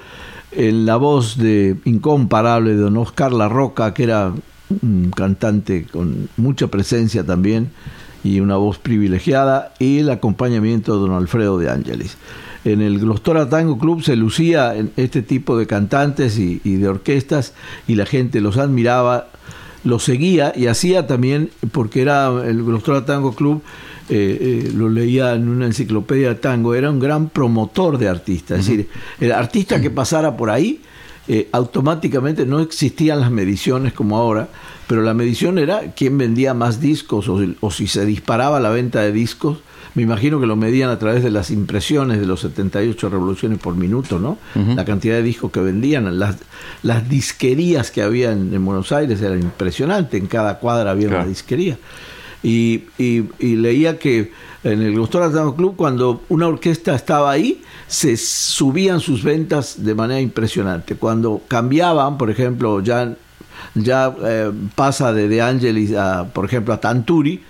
en 0.51 0.86
la 0.86 0.97
voz 0.97 1.38
de 1.38 1.77
incomparable 1.86 2.71
de 2.71 2.77
don 2.77 2.97
Oscar 2.97 3.32
La 3.32 3.47
Roca, 3.47 3.93
que 3.93 4.03
era 4.03 4.34
un 4.82 5.12
cantante 5.15 5.86
con 5.86 6.29
mucha 6.38 6.67
presencia 6.67 7.23
también 7.23 7.71
y 8.23 8.39
una 8.39 8.58
voz 8.58 8.79
privilegiada, 8.79 9.73
y 9.79 9.99
el 9.99 10.10
acompañamiento 10.10 10.95
de 10.95 11.08
don 11.08 11.12
Alfredo 11.13 11.58
de 11.58 11.69
Ángeles. 11.69 12.17
En 12.65 12.81
el 12.81 12.99
Glostora 12.99 13.47
Tango 13.49 13.77
Club 13.77 14.03
se 14.03 14.15
lucía 14.15 14.75
en 14.75 14.91
este 14.97 15.21
tipo 15.21 15.57
de 15.57 15.65
cantantes 15.65 16.37
y, 16.37 16.61
y 16.63 16.75
de 16.75 16.87
orquestas 16.87 17.53
y 17.87 17.95
la 17.95 18.05
gente 18.05 18.41
los 18.41 18.57
admiraba, 18.57 19.29
los 19.83 20.03
seguía 20.03 20.51
y 20.55 20.67
hacía 20.67 21.07
también, 21.07 21.51
porque 21.71 22.01
era 22.01 22.27
el 22.45 22.63
Glostora 22.63 23.05
Tango 23.05 23.33
Club, 23.33 23.61
eh, 24.11 24.65
eh, 24.67 24.71
lo 24.73 24.89
leía 24.89 25.35
en 25.35 25.47
una 25.47 25.67
enciclopedia 25.67 26.29
de 26.29 26.35
tango, 26.35 26.73
era 26.73 26.89
un 26.89 26.99
gran 26.99 27.29
promotor 27.29 27.99
de 27.99 28.09
artistas. 28.09 28.59
Es 28.61 28.65
decir, 28.65 28.89
el 29.19 29.31
artista 29.31 29.79
que 29.79 29.91
pasara 29.91 30.35
por 30.35 30.49
ahí, 30.49 30.81
eh, 31.27 31.47
automáticamente 31.51 32.43
no 32.47 32.59
existían 32.59 33.19
las 33.19 33.29
mediciones 33.29 33.93
como 33.93 34.17
ahora, 34.17 34.49
pero 34.87 35.03
la 35.03 35.13
medición 35.13 35.59
era 35.59 35.93
quién 35.95 36.17
vendía 36.17 36.55
más 36.55 36.81
discos 36.81 37.29
o, 37.29 37.39
o 37.59 37.69
si 37.69 37.85
se 37.85 38.03
disparaba 38.03 38.59
la 38.59 38.71
venta 38.71 39.01
de 39.01 39.11
discos. 39.11 39.59
Me 39.95 40.04
imagino 40.04 40.39
que 40.39 40.45
lo 40.45 40.56
medían 40.56 40.89
a 40.89 40.99
través 40.99 41.23
de 41.23 41.32
las 41.32 41.49
impresiones 41.52 42.19
de 42.19 42.25
los 42.28 42.41
78 42.41 43.10
revoluciones 43.10 43.58
por 43.60 43.75
minuto, 43.75 44.19
¿no? 44.19 44.38
La 44.75 44.86
cantidad 44.86 45.15
de 45.15 45.23
discos 45.23 45.52
que 45.52 45.60
vendían, 45.62 46.19
las, 46.19 46.36
las 46.84 47.10
disquerías 47.10 47.89
que 47.91 48.02
había 48.04 48.32
en, 48.32 48.54
en 48.54 48.63
Buenos 48.63 48.91
Aires 48.91 49.19
era 49.21 49.36
impresionante, 49.36 50.17
en 50.17 50.28
cada 50.28 50.60
cuadra 50.60 50.91
había 50.91 51.08
Claro. 51.08 51.23
una 51.23 51.30
disquería. 51.30 51.78
Y, 52.43 52.84
y- 52.97 53.23
y 53.39 53.56
leía 53.58 53.97
que 53.99 54.32
en 54.63 54.82
el 54.82 54.97
Gustora 54.97 55.32
Tango 55.32 55.56
Club, 55.56 55.75
cuando 55.75 56.21
una 56.30 56.47
orquesta 56.47 56.93
estaba 56.95 57.32
ahí, 57.32 57.62
se 57.88 58.15
subían 58.15 58.99
sus 58.99 59.23
ventas 59.23 59.84
de 59.84 59.95
manera 59.95 60.21
impresionante. 60.21 60.95
Cuando 60.95 61.41
cambiaban, 61.47 62.17
por 62.17 62.30
ejemplo, 62.30 62.82
ya, 62.82 63.15
ya 63.75 64.15
eh, 64.23 64.52
pasa 64.75 65.12
de 65.13 65.28
De 65.28 65.41
Angelis 65.41 65.93
a, 65.95 66.25
por 66.32 66.45
ejemplo, 66.45 66.73
a 66.73 66.80
Tanturi, 66.80 67.41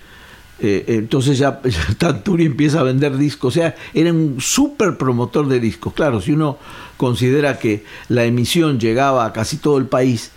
eh, 0.62 0.84
entonces 0.88 1.38
ya, 1.38 1.60
ya 1.64 1.94
Tanturi 1.98 2.44
empieza 2.46 2.80
a 2.80 2.82
vender 2.82 3.16
discos. 3.16 3.56
O 3.56 3.60
sea, 3.60 3.74
era 3.94 4.12
un 4.12 4.36
súper 4.40 4.96
promotor 4.96 5.48
de 5.48 5.60
discos. 5.60 5.92
Claro, 5.94 6.20
si 6.20 6.32
uno 6.32 6.58
considera 6.96 7.58
que 7.58 7.84
la 8.08 8.24
emisión 8.24 8.78
llegaba 8.78 9.24
a 9.24 9.32
casi 9.32 9.56
todo 9.56 9.78
el 9.78 9.86
país, 9.86 10.32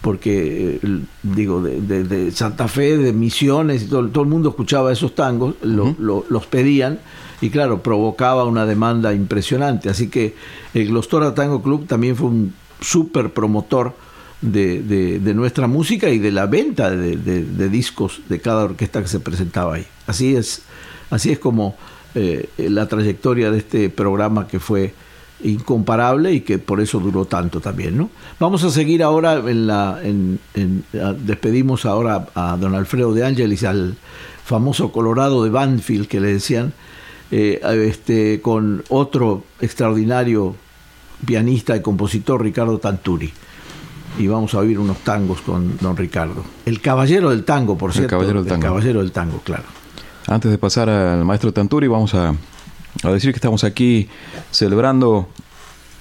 porque, 0.00 0.80
eh, 0.82 0.98
digo, 1.22 1.62
de, 1.62 1.80
de- 1.80 2.02
de 2.04 2.32
Santa 2.32 2.66
Fe, 2.66 2.96
de 2.98 3.12
Misiones, 3.12 3.82
y 3.82 3.86
todo, 3.86 4.08
todo 4.08 4.24
el 4.24 4.30
mundo 4.30 4.48
escuchaba 4.48 4.90
esos 4.92 5.14
tangos, 5.14 5.54
lo- 5.62 5.94
lo- 5.98 6.24
los 6.28 6.46
pedían, 6.46 6.98
y 7.40 7.50
claro, 7.50 7.82
provocaba 7.82 8.44
una 8.46 8.66
demanda 8.66 9.12
impresionante. 9.14 9.88
Así 9.88 10.08
que 10.08 10.34
el 10.74 10.88
Glostora 10.88 11.34
Tango 11.34 11.62
Club 11.62 11.86
también 11.86 12.16
fue 12.16 12.28
un 12.28 12.54
súper 12.80 13.32
promotor 13.32 13.94
de, 14.40 14.82
de- 14.82 15.34
nuestra 15.34 15.66
música 15.66 16.08
y 16.08 16.18
de 16.18 16.30
la 16.30 16.46
venta 16.46 16.90
de, 16.90 17.16
de- 17.16 17.68
discos 17.68 18.20
de 18.28 18.40
cada 18.40 18.64
orquesta 18.64 19.02
que 19.02 19.08
se 19.08 19.20
presentaba 19.20 19.74
ahí. 19.74 19.86
Así 20.06 20.34
es, 20.34 20.62
así 21.10 21.30
es 21.32 21.38
como 21.38 21.76
eh, 22.14 22.48
la 22.56 22.86
trayectoria 22.88 23.50
de 23.50 23.58
este 23.58 23.90
programa 23.90 24.46
que 24.48 24.58
fue 24.58 24.94
incomparable 25.42 26.32
y 26.32 26.40
que 26.42 26.58
por 26.58 26.80
eso 26.80 26.98
duró 27.00 27.24
tanto 27.24 27.60
también, 27.60 27.96
¿no? 27.96 28.10
Vamos 28.38 28.62
a 28.64 28.70
seguir 28.70 29.02
ahora 29.02 29.34
en 29.36 29.66
la 29.66 29.98
en- 30.02 30.38
en- 30.54 30.84
despedimos 31.24 31.84
ahora 31.86 32.26
a 32.34 32.56
don 32.58 32.74
Alfredo 32.74 33.12
de 33.14 33.24
Ángeles 33.24 33.64
al 33.64 33.96
famoso 34.44 34.90
Colorado 34.92 35.44
de 35.44 35.50
Banfield 35.50 36.08
que 36.08 36.20
le 36.20 36.32
decían 36.32 36.72
eh, 37.30 37.60
este 37.86 38.40
con 38.42 38.82
otro 38.88 39.44
extraordinario 39.60 40.56
pianista 41.24 41.76
y 41.76 41.82
compositor 41.82 42.42
Ricardo 42.42 42.78
Tanturi 42.78 43.32
y 44.18 44.26
vamos 44.26 44.54
a 44.54 44.58
oír 44.58 44.78
unos 44.78 44.98
tangos 44.98 45.40
con 45.40 45.76
don 45.78 45.96
Ricardo. 45.96 46.44
El 46.66 46.80
caballero 46.80 47.30
del 47.30 47.44
tango, 47.44 47.76
por 47.78 47.90
El 47.90 47.94
cierto. 47.94 48.10
caballero 48.10 48.40
del 48.42 48.48
tango. 48.48 48.62
caballero 48.66 49.00
del 49.00 49.12
tango, 49.12 49.40
claro. 49.44 49.64
Antes 50.26 50.50
de 50.50 50.58
pasar 50.58 50.88
al 50.88 51.24
maestro 51.24 51.52
Tanturi, 51.52 51.88
vamos 51.88 52.14
a, 52.14 52.34
a 53.02 53.10
decir 53.10 53.32
que 53.32 53.36
estamos 53.36 53.64
aquí 53.64 54.08
celebrando 54.50 55.28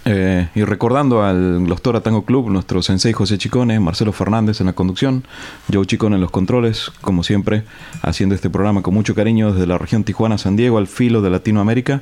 eh, 0.05 0.49
y 0.55 0.63
recordando 0.63 1.23
al 1.23 1.63
Glostora 1.65 2.01
Tango 2.01 2.23
Club, 2.25 2.49
nuestro 2.49 2.81
sensei 2.81 3.11
José 3.13 3.37
Chicone, 3.37 3.79
Marcelo 3.79 4.11
Fernández 4.11 4.59
en 4.59 4.67
la 4.67 4.73
conducción, 4.73 5.23
Joe 5.71 5.85
Chicone 5.85 6.15
en 6.15 6.21
los 6.21 6.31
controles, 6.31 6.91
como 7.01 7.23
siempre, 7.23 7.63
haciendo 8.01 8.33
este 8.35 8.49
programa 8.49 8.81
con 8.81 8.93
mucho 8.93 9.13
cariño 9.15 9.51
desde 9.53 9.67
la 9.67 9.77
región 9.77 10.03
Tijuana-San 10.03 10.55
Diego 10.55 10.77
al 10.77 10.87
filo 10.87 11.21
de 11.21 11.29
Latinoamérica, 11.29 12.01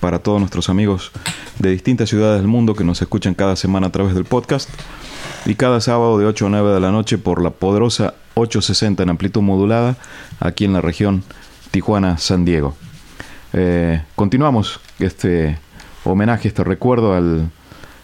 para 0.00 0.18
todos 0.20 0.38
nuestros 0.40 0.68
amigos 0.68 1.10
de 1.58 1.70
distintas 1.70 2.08
ciudades 2.08 2.40
del 2.40 2.48
mundo 2.48 2.74
que 2.74 2.84
nos 2.84 3.00
escuchan 3.02 3.34
cada 3.34 3.56
semana 3.56 3.88
a 3.88 3.90
través 3.92 4.14
del 4.14 4.24
podcast 4.24 4.68
y 5.46 5.54
cada 5.54 5.80
sábado 5.80 6.18
de 6.18 6.26
8 6.26 6.46
a 6.46 6.48
9 6.50 6.74
de 6.74 6.80
la 6.80 6.90
noche 6.90 7.18
por 7.18 7.42
la 7.42 7.50
poderosa 7.50 8.14
860 8.34 9.02
en 9.02 9.10
amplitud 9.10 9.42
modulada 9.42 9.96
aquí 10.40 10.64
en 10.64 10.72
la 10.72 10.80
región 10.80 11.22
Tijuana-San 11.70 12.44
Diego. 12.44 12.76
Eh, 13.52 14.02
continuamos 14.14 14.80
este 14.98 15.58
homenaje, 16.04 16.48
este 16.48 16.64
recuerdo 16.64 17.14
al 17.14 17.50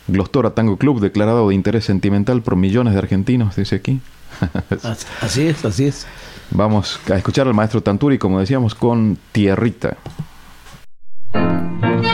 Glostora 0.09 0.51
Tango 0.51 0.77
Club, 0.77 1.01
declarado 1.01 1.49
de 1.49 1.55
interés 1.55 1.85
sentimental 1.85 2.43
por 2.43 2.57
millones 2.57 2.93
de 2.95 2.99
argentinos, 2.99 3.57
dice 3.57 3.77
aquí. 3.77 4.01
Así- 5.21 5.47
es, 5.47 5.65
así 5.65 5.87
es. 5.87 6.07
Vamos 6.51 6.99
a 7.11 7.17
escuchar 7.17 7.47
al 7.47 7.55
maestro 7.55 7.83
Tanturi, 7.83 8.19
como 8.19 8.41
decíamos, 8.41 8.75
con 8.75 9.17
Tierrita. 9.33 9.97
Música 11.35 12.14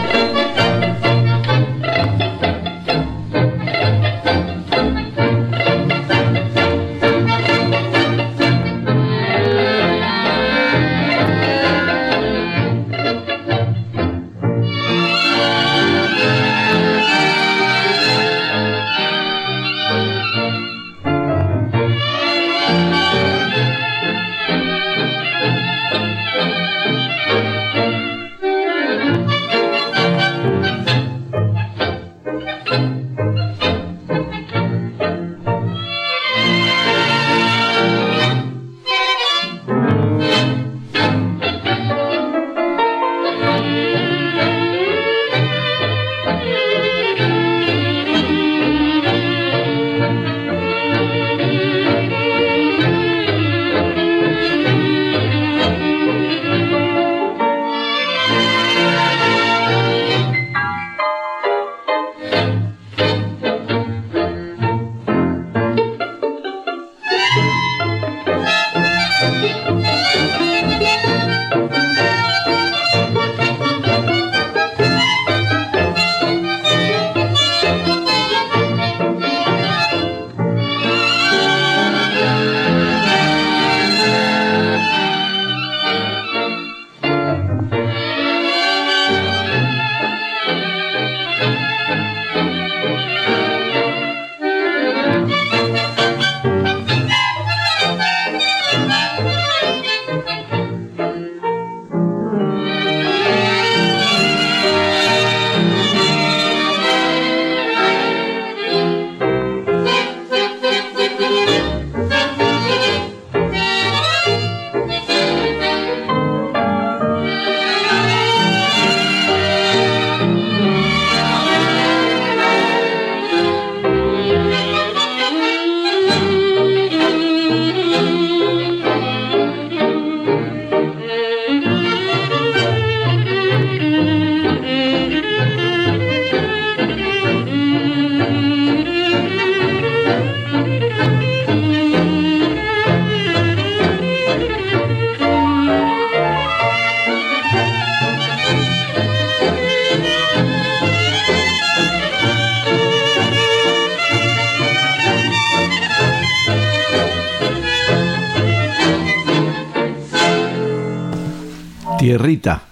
Tierrita, 162.11 162.63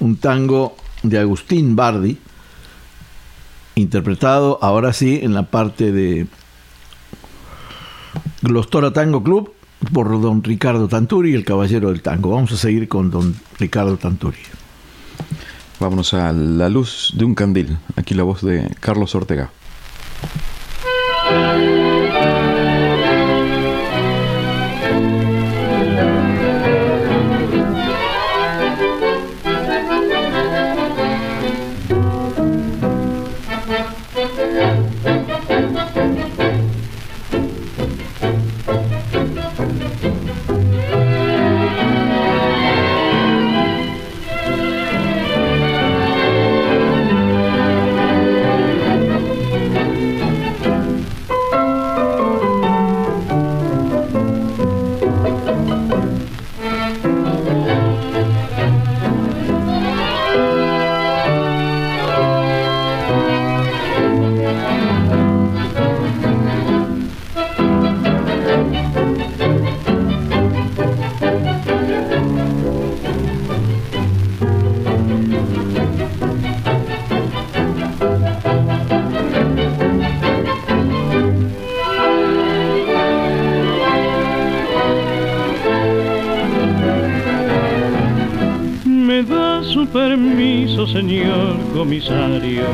un 0.00 0.16
tango 0.16 0.74
de 1.02 1.18
Agustín 1.18 1.76
Bardi, 1.76 2.16
interpretado 3.74 4.58
ahora 4.62 4.94
sí 4.94 5.20
en 5.22 5.34
la 5.34 5.42
parte 5.42 5.92
de 5.92 6.26
Glostora 8.40 8.94
Tango 8.94 9.22
Club 9.22 9.52
por 9.92 10.18
don 10.18 10.42
Ricardo 10.42 10.88
Tanturi, 10.88 11.34
el 11.34 11.44
caballero 11.44 11.90
del 11.90 12.00
tango. 12.00 12.30
Vamos 12.30 12.52
a 12.52 12.56
seguir 12.56 12.88
con 12.88 13.10
don 13.10 13.36
Ricardo 13.58 13.98
Tanturi. 13.98 14.38
Vámonos 15.78 16.14
a 16.14 16.32
La 16.32 16.70
luz 16.70 17.12
de 17.18 17.26
un 17.26 17.34
candil. 17.34 17.76
Aquí 17.96 18.14
la 18.14 18.22
voz 18.22 18.40
de 18.40 18.66
Carlos 18.80 19.14
Ortega. 19.14 19.50
Señor 90.86 91.56
comisario. 91.74 92.64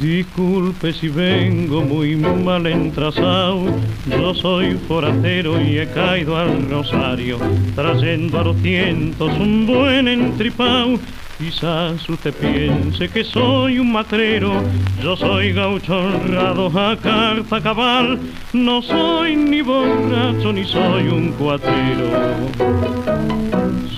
Disculpe 0.00 0.92
si 0.92 1.08
vengo 1.08 1.82
muy 1.82 2.16
mal 2.16 2.66
entrasado, 2.66 3.66
yo 4.06 4.34
soy 4.34 4.78
forastero 4.88 5.60
y 5.60 5.78
he 5.78 5.86
caído 5.88 6.36
al 6.36 6.68
rosario, 6.70 7.38
trayendo 7.74 8.40
a 8.40 8.44
los 8.44 8.56
tientos 8.62 9.30
un 9.38 9.66
buen 9.66 10.08
entripao. 10.08 10.98
Quizás 11.38 12.06
usted 12.08 12.34
piense 12.34 13.08
que 13.08 13.24
soy 13.24 13.78
un 13.78 13.92
matrero, 13.92 14.62
yo 15.02 15.16
soy 15.16 15.52
gaucho 15.52 15.98
honrado 15.98 16.66
a 16.78 16.96
carta 16.96 17.62
cabal, 17.62 18.18
no 18.52 18.82
soy 18.82 19.36
ni 19.36 19.62
borracho 19.62 20.52
ni 20.52 20.64
soy 20.64 21.08
un 21.08 21.32
cuatrero. 21.32 23.39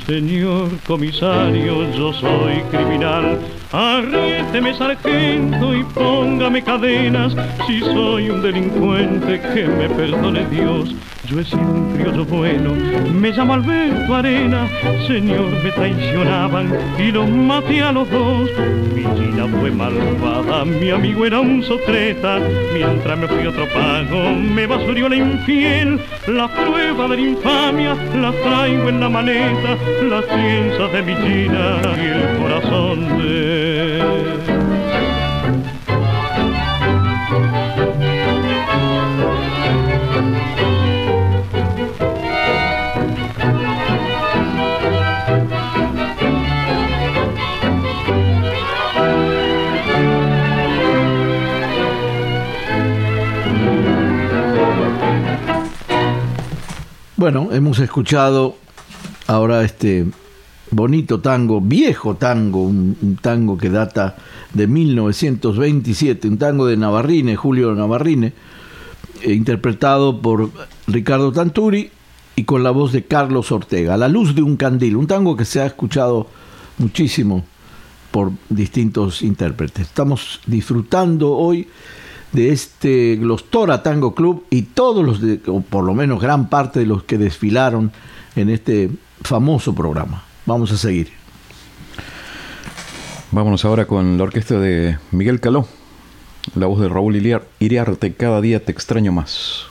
Señor 0.07 0.69
comisario, 0.85 1.89
yo 1.93 2.13
soy 2.13 2.61
criminal. 2.71 3.39
Arriéteme 3.71 4.75
sargento 4.75 5.75
y 5.75 5.85
póngame 5.85 6.63
cadenas. 6.63 7.37
Si 7.67 7.81
soy 7.81 8.31
un 8.31 8.43
delincuente, 8.43 9.41
que 9.55 9.67
me 9.69 9.89
perdone 9.89 10.45
Dios. 10.47 10.95
Yo 11.27 11.39
he 11.39 11.45
sido 11.45 11.61
un 11.61 11.93
criollo 11.95 12.25
bueno, 12.25 12.75
me 13.15 13.31
llamo 13.31 13.55
Alberto 13.55 14.15
Arena. 14.15 14.69
Señor, 15.07 15.51
me 15.63 15.71
traicionaban 15.71 16.77
y 16.99 17.13
los 17.13 17.29
maté 17.31 17.81
a 17.81 17.93
los 17.93 18.11
dos. 18.11 18.51
Mi 18.93 19.03
china 19.15 19.47
fue 19.61 19.71
malvada, 19.71 20.65
mi 20.65 20.91
amigo 20.91 21.25
era 21.25 21.41
un 21.41 21.63
sotreta. 21.63 22.41
Mientras 22.75 23.19
me 23.19 23.29
fui 23.29 23.47
otro 23.47 23.67
pago, 23.69 24.33
me 24.33 24.67
basurió 24.67 25.09
la 25.09 25.17
infiel. 25.17 26.01
La 26.27 26.49
prueba 26.49 27.07
de 27.09 27.17
la 27.17 27.23
infamia 27.23 27.95
la 28.21 28.33
traigo 28.33 28.89
en 28.89 29.01
la 29.01 29.09
maleta, 29.09 29.77
las 30.03 30.25
piezas 30.25 30.93
de 30.93 31.03
mi 31.03 31.15
china 31.15 31.81
y 31.97 32.07
el 32.07 32.39
corazón 32.39 33.19
de... 33.19 34.52
Bueno, 57.23 57.51
hemos 57.53 57.79
escuchado 57.79 58.57
ahora 59.29 59.63
este 59.63 60.07
bonito 60.73 61.21
tango, 61.21 61.61
viejo 61.61 62.17
tango, 62.17 62.65
un, 62.65 63.17
tango 63.23 63.57
que 63.57 63.71
data 63.71 64.17
de 64.53 64.67
1927, 64.67 66.27
un 66.27 66.37
tango 66.37 66.67
de 66.67 66.77
Navarrine, 66.77 67.37
Julio 67.37 67.77
Navarrine, 67.77 68.33
eh, 69.23 69.35
interpretado 69.35 70.21
por 70.21 70.51
Ricardo 70.89 71.31
Tanturi 71.31 71.93
y 72.35 72.43
con 72.43 72.65
la 72.65 72.73
voz 72.73 72.91
de 72.91 73.05
Carlos 73.05 73.53
Ortega, 73.53 73.97
La 73.97 74.09
luz 74.09 74.35
de 74.35 74.43
un 74.43 74.57
candil, 74.57 74.97
un 74.97 75.07
tango 75.07 75.37
que 75.37 75.45
se 75.45 75.61
ha 75.61 75.67
escuchado 75.67 76.27
muchísimo 76.79 77.45
por 78.11 78.33
distintos 78.49 79.23
intérpretes. 79.23 79.87
Estamos 79.87 80.41
disfrutando 80.49 81.31
hoy 81.31 81.69
de 82.33 82.51
este 82.51 83.17
Glostora 83.17 83.83
Tango 83.83 84.15
Club 84.15 84.45
y 84.51 84.63
todos 84.63 85.05
los, 85.05 85.21
de, 85.21 85.41
o 85.47 85.61
por 85.61 85.85
lo 85.85 85.95
menos 85.95 86.21
gran 86.21 86.49
parte 86.49 86.81
de 86.81 86.87
los 86.87 87.03
que 87.05 87.19
desfilaron 87.19 87.93
en 88.37 88.49
este 88.49 88.91
famoso 89.23 89.75
programa. 89.75 90.25
Vamos 90.47 90.73
a 90.73 90.77
seguir. 90.79 91.11
Vámonos 93.31 93.65
ahora 93.65 93.87
con 93.87 94.19
la 94.19 94.25
orquesta 94.25 94.59
de 94.59 94.99
Miguel 95.11 95.41
Caló, 95.41 95.67
la 96.55 96.67
voz 96.67 96.81
de 96.81 96.89
Raúl 96.89 97.17
Iriar- 97.17 97.45
Iriarte, 97.61 98.15
cada 98.15 98.41
día 98.41 98.65
te 98.65 98.73
extraño 98.73 99.13
más. 99.13 99.67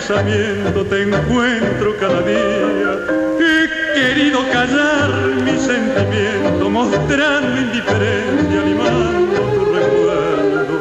Pensamiento 0.00 0.84
te 0.86 1.02
encuentro 1.02 1.94
cada 1.98 2.22
día. 2.22 2.90
He 3.38 3.68
querido 3.94 4.40
callar 4.50 5.10
mi 5.44 5.58
sentimiento, 5.58 6.70
mostrando 6.70 7.60
indiferencia, 7.60 8.60
animando 8.60 9.40
tu 9.54 9.64
recuerdo. 9.74 10.74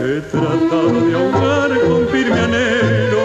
He 0.00 0.20
tratado 0.30 1.00
de 1.06 1.14
ahogar 1.14 1.70
con 1.80 2.08
firme 2.08 2.38
anhelo 2.38 3.22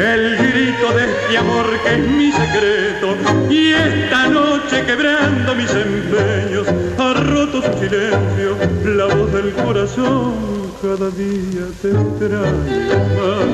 el 0.00 0.36
grito 0.38 0.92
de 0.96 1.04
este 1.04 1.38
amor 1.38 1.66
que 1.84 1.94
es 1.94 2.08
mi 2.08 2.32
secreto 2.32 3.16
y 3.48 3.68
esta 3.68 4.26
noche 4.26 4.84
quebrando 4.86 5.54
mis 5.54 5.70
empeños 5.70 6.66
ha 6.98 7.14
roto 7.14 7.62
su 7.62 7.78
silencio 7.78 8.56
la 8.84 9.06
voz 9.06 9.32
del 9.32 9.52
corazón 9.52 10.63
cada 10.84 11.08
día 11.12 11.64
te 11.80 11.88
extraño 11.88 12.98
más 13.16 13.48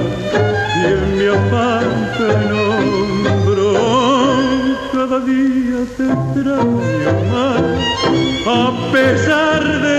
y 0.79 0.87
en 0.95 1.03
mi 1.17 1.27
afán 1.29 1.91
te 2.19 2.29
nombro. 2.51 3.71
Cada 4.93 5.19
día 5.21 5.81
te 5.97 6.05
extraño 6.17 7.13
más 7.31 7.63
a 8.49 8.93
pesar 8.93 9.63
de 9.63 9.95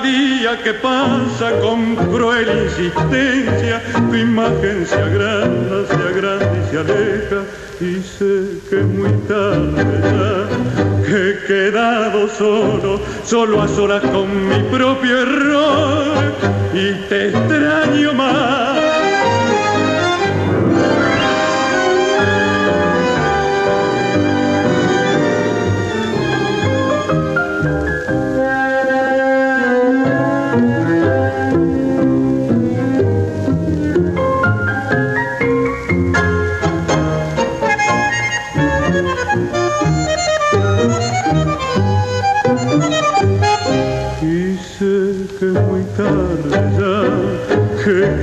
día 0.00 0.62
que 0.62 0.72
pasa 0.74 1.58
con 1.60 1.96
cruel 1.96 2.48
insistencia, 2.64 3.82
tu 4.08 4.14
imagen 4.14 4.86
se 4.86 4.94
agranda, 4.94 5.86
se 5.86 5.94
agranda 5.94 6.52
y 6.58 6.70
se 6.70 6.78
aleja, 6.78 7.40
y 7.80 8.02
sé 8.02 8.60
que 8.70 8.76
muy 8.76 9.10
tarde 9.26 9.84
ya, 10.04 11.06
que 11.06 11.30
he 11.30 11.46
quedado 11.46 12.28
solo, 12.28 13.00
solo 13.24 13.62
a 13.62 13.68
solas 13.68 14.02
con 14.02 14.48
mi 14.48 14.62
propio 14.70 15.22
error, 15.22 16.32
y 16.72 16.92
te 17.08 17.28
extraño 17.28 18.12
más. 18.14 18.77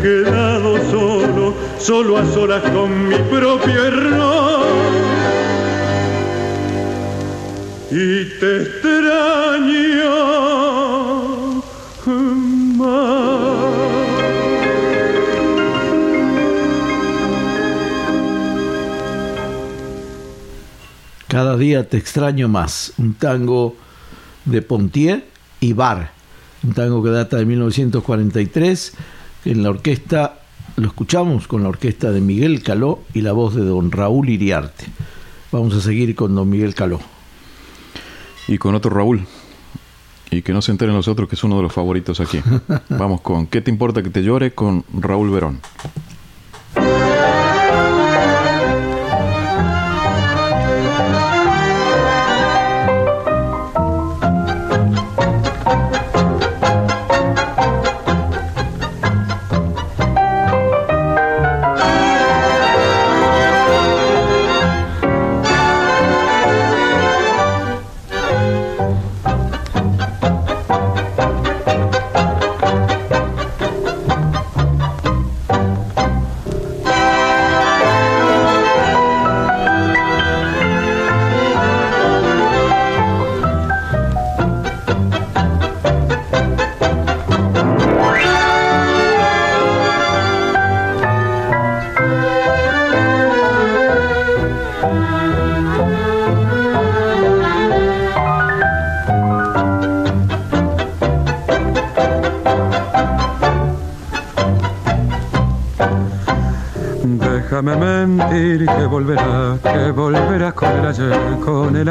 Quedado 0.05 0.77
solo, 0.91 1.55
solo 1.79 2.17
a 2.19 2.25
solas 2.31 2.61
con 2.69 3.07
mi 3.09 3.17
propio 3.27 3.85
error. 3.85 4.67
Y 7.89 8.25
te 8.39 8.61
extraño 8.61 10.11
más. 12.77 13.73
Cada 21.27 21.57
día 21.57 21.89
te 21.89 21.97
extraño 21.97 22.47
más. 22.47 22.93
Un 22.99 23.15
tango 23.15 23.75
de 24.45 24.61
Pontier 24.61 25.25
y 25.59 25.73
Bar. 25.73 26.11
Un 26.61 26.73
tango 26.73 27.01
que 27.01 27.09
data 27.09 27.37
de 27.37 27.45
1943. 27.45 28.93
En 29.45 29.62
la 29.62 29.69
orquesta, 29.69 30.39
lo 30.75 30.88
escuchamos 30.88 31.47
con 31.47 31.62
la 31.63 31.69
orquesta 31.69 32.12
de 32.12 32.19
Miguel 32.19 32.63
Caló 32.63 33.03
y 33.13 33.21
la 33.21 33.31
voz 33.31 33.53
de 33.55 33.63
don 33.63 33.91
Raúl 33.91 34.29
Iriarte. 34.29 34.86
Vamos 35.51 35.75
a 35.75 35.81
seguir 35.81 36.15
con 36.15 36.34
don 36.34 36.49
Miguel 36.49 36.73
Caló. 36.73 36.99
Y 38.47 38.58
con 38.58 38.73
otro 38.75 38.89
Raúl. 38.91 39.25
Y 40.31 40.41
que 40.41 40.51
no 40.51 40.62
se 40.62 40.71
enteren 40.71 40.95
los 40.95 41.08
otros 41.08 41.29
que 41.29 41.36
es 41.36 41.43
uno 41.43 41.58
de 41.58 41.63
los 41.63 41.71
favoritos 41.73 42.19
aquí. 42.19 42.41
Vamos 42.89 43.21
con 43.21 43.45
¿Qué 43.47 43.62
te 43.62 43.69
importa 43.69 44.01
que 44.01 44.10
te 44.10 44.23
llore? 44.23 44.51
con 44.51 44.84
Raúl 44.93 45.29
Verón. 45.29 45.60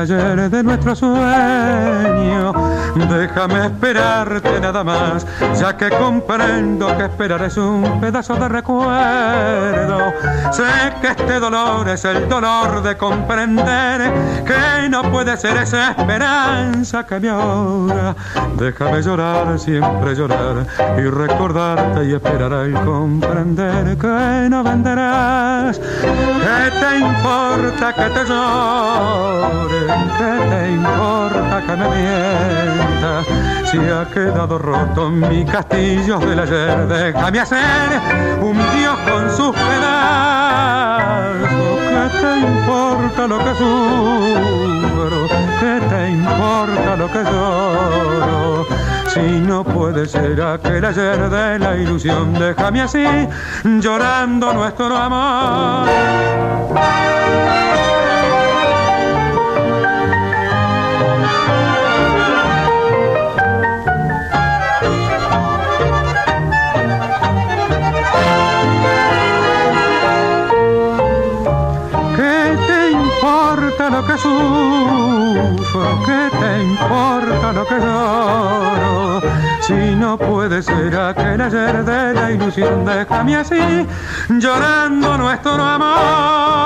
De 0.09 0.62
nuestro 0.62 0.95
sueño. 0.95 2.53
Déjame 2.95 3.67
esperarte 3.67 4.61
nada 4.61 4.85
más, 4.85 5.27
ya 5.59 5.77
que 5.77 5.88
comprendo 5.90 6.97
que 6.97 7.05
esperar 7.05 7.43
es 7.43 7.57
un 7.57 8.01
pedazo 8.01 8.35
de 8.37 8.49
recuerdo. 8.49 9.99
Sé 10.53 10.64
que 11.01 11.09
este 11.09 11.40
dolor 11.40 11.88
es 11.88 12.05
el 12.05 12.29
dolor 12.29 12.83
de 12.83 12.97
comprender 12.97 14.12
que 14.45 14.88
no 14.88 15.03
puede 15.11 15.37
ser 15.37 15.57
esa 15.57 15.90
esperanza 15.93 17.05
que 17.07 17.21
me 17.21 17.31
ahoga. 17.31 18.14
Déjame 18.59 19.03
llorar, 19.03 19.59
siempre 19.59 20.14
llorar 20.14 20.67
y 20.99 21.03
recordarte 21.03 22.05
y 22.05 22.15
esperar 22.15 22.52
al 22.52 22.73
comprender 22.85 23.96
que 23.96 24.48
no 24.50 24.63
venderás. 24.63 25.79
¿Qué 25.79 26.71
te 26.81 26.98
importa 26.98 27.92
que 27.92 28.11
te 28.11 28.25
llore? 28.27 29.94
¿Qué 30.19 30.33
te 30.51 30.73
importa 30.73 31.63
que 31.67 31.77
me 31.77 31.88
mientas? 31.88 33.27
Si 33.71 33.79
ha 33.79 34.05
quedado 34.13 34.59
roto 34.59 35.11
mi 35.11 35.45
castillo 35.45 36.19
del 36.19 36.40
ayer, 36.40 36.87
déjame 36.88 37.40
hacer 37.40 38.01
un 38.40 38.57
dios 38.77 38.97
con 39.09 39.31
sus 39.31 39.55
pedazos. 39.55 40.35
¿Qué 41.90 42.09
te 42.21 42.38
importa 42.40 43.27
lo 43.27 43.38
que 43.38 43.55
sufro? 43.55 45.29
¿Qué 45.61 45.81
te 45.88 46.11
importa 46.11 46.97
lo 46.97 47.11
que 47.11 47.23
lloro? 47.25 48.67
Si 49.09 49.21
no 49.21 49.63
puede 49.63 50.07
ser 50.07 50.42
aquel 50.42 50.85
ayer 50.85 51.31
de 51.31 51.59
la 51.61 51.77
ilusión, 51.77 52.35
déjame 52.35 52.83
así, 52.83 53.05
llorando 53.65 54.53
nuestro 54.53 54.97
amor. 54.97 55.88
Que? 74.23 75.56
¿Qué 76.06 76.31
te 76.38 76.62
importa 76.62 77.52
lo 77.52 77.67
que 77.67 77.75
lloro? 77.75 79.23
Si 79.60 79.94
no 79.96 80.19
puede 80.19 80.62
ser 80.62 80.94
aquel 80.96 81.40
ayer 81.40 81.85
de 81.85 82.15
la 82.15 82.31
ilusión, 82.31 82.85
déjame 82.85 83.37
así, 83.37 83.56
llorando 84.29 85.19
nuestro 85.19 85.52
amor. 85.52 86.65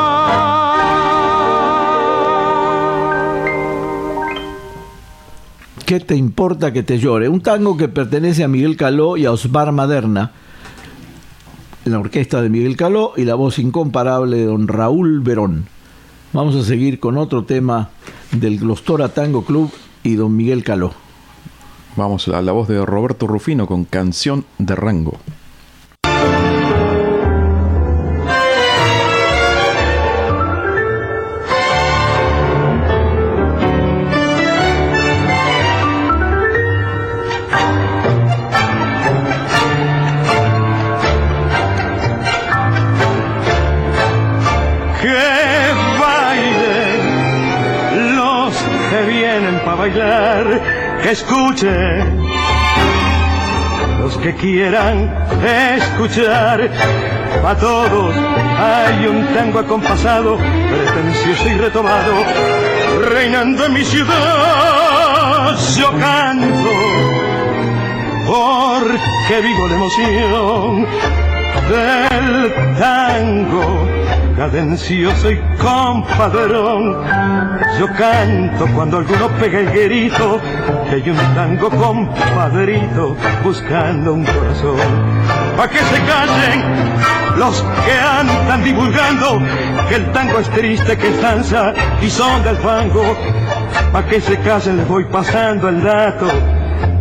¿Qué 5.87 6.01
te 6.01 6.17
importa 6.17 6.73
que 6.73 6.83
te 6.83 6.99
llore? 6.99 7.29
Un 7.29 7.41
tango 7.41 7.77
que 7.77 7.89
pertenece 7.89 8.45
a 8.45 8.49
Miguel 8.49 8.77
Caló 8.77 9.17
y 9.17 9.25
a 9.25 9.33
Osbar 9.33 9.73
Maderna. 9.73 10.33
La 11.85 11.99
orquesta 11.99 12.43
de 12.43 12.51
Miguel 12.51 12.77
Caló 12.77 13.15
y 13.17 13.25
la 13.25 13.37
voz 13.37 13.59
incomparable 13.59 14.37
de 14.37 14.45
don 14.45 14.69
Raúl 14.69 15.21
Verón. 15.21 15.78
Vamos 16.33 16.57
a 16.57 16.63
seguir 16.63 17.01
con 17.01 17.17
otro 17.17 17.45
tema 17.45 17.89
del 18.33 18.59
Glostora 18.59 19.09
Tango 19.09 19.45
Club 19.45 19.71
y 20.03 20.17
don 20.17 20.37
Miguel 20.37 20.63
Caló. 20.63 20.93
Vamos 21.97 22.29
a 22.29 22.43
la 22.43 22.53
voz 22.53 22.69
de 22.69 22.85
Roberto 22.85 23.27
Rufino 23.27 23.67
con 23.67 23.85
Canción 23.85 24.45
de 24.59 24.77
Rango. 24.77 25.19
Escuchen 51.11 52.23
los 54.01 54.17
que 54.19 54.35
quieran 54.35 55.15
escuchar. 55.77 56.71
A 57.45 57.55
todos 57.55 58.15
hay 58.15 59.07
un 59.07 59.27
tango 59.35 59.61
acompasado, 59.61 60.37
pretencioso 60.37 61.49
y 61.49 61.55
retomado, 61.55 62.15
reinando 63.11 63.67
en 63.67 63.73
mi 63.73 63.85
ciudad. 63.85 65.57
Yo 65.77 65.91
canto 65.99 66.71
porque 68.27 69.41
vivo 69.43 69.69
la 69.69 69.75
emoción 69.75 70.87
del 71.63 72.53
tango 72.79 73.89
cadencioso 74.39 75.33
y 75.33 75.41
compadrón. 75.59 76.97
Yo 77.79 77.89
canto 77.97 78.67
cuando 78.75 78.99
alguno 78.99 79.29
pega 79.41 79.59
el 79.59 79.71
grito, 79.71 80.41
que 80.89 80.97
hay 80.97 81.11
un 81.11 81.17
tango 81.35 81.69
compadrito 81.71 83.17
buscando 83.43 84.15
un 84.15 84.25
corazón. 84.25 84.79
Pa' 85.57 85.69
que 85.69 85.79
se 85.79 86.01
callen 86.03 86.65
los 87.37 87.63
que 87.85 87.93
andan 87.93 88.63
divulgando 88.63 89.43
que 89.89 89.97
el 89.97 90.13
tango 90.13 90.39
es 90.39 90.49
triste, 90.51 90.97
que 90.97 91.09
es 91.09 91.21
danza 91.21 91.75
y 92.01 92.09
son 92.09 92.45
del 92.45 92.57
fango. 92.59 93.17
Pa' 93.93 94.05
que 94.05 94.21
se 94.21 94.39
callen 94.39 94.77
les 94.77 94.89
voy 94.89 95.05
pasando 95.07 95.69
el 95.69 95.83
dato. 95.83 96.29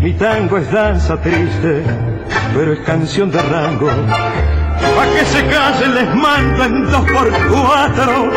Mi 0.02 0.14
tango 0.14 0.58
es 0.58 0.72
danza 0.72 1.22
triste, 1.22 1.84
pero 2.58 2.74
es 2.74 2.80
canción 2.80 3.30
de 3.30 3.40
rango. 3.40 3.86
Pa' 3.86 5.06
que 5.14 5.26
se 5.26 5.46
callen 5.46 5.94
les 5.94 6.16
mando 6.16 6.64
en 6.66 6.86
dos 6.90 7.06
por 7.12 7.32
cuatro 7.50 8.32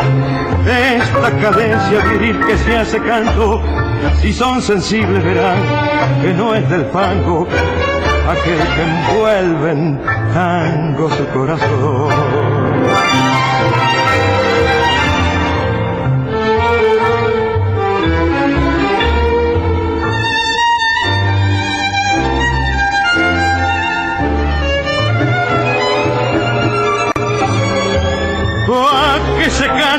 esta 0.67 1.31
cadencia 1.41 2.05
viril 2.05 2.39
que 2.45 2.55
se 2.55 2.77
hace 2.77 2.99
canto. 2.99 3.63
Si 4.21 4.31
son 4.31 4.61
sensibles 4.61 5.23
verán 5.23 5.59
que 6.21 6.33
no 6.35 6.53
es 6.53 6.69
del 6.69 6.85
fango 6.85 7.47
aquel 8.29 8.59
que 8.75 8.83
envuelve 8.83 9.71
en 9.71 10.01
tango 10.33 11.09
su 11.09 11.25
corazón. 11.29 12.60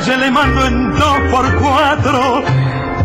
Calle 0.03 0.19
le 0.19 0.31
mando 0.31 0.67
en 0.67 0.91
dos 0.93 1.19
por 1.31 1.57
cuatro. 1.61 2.43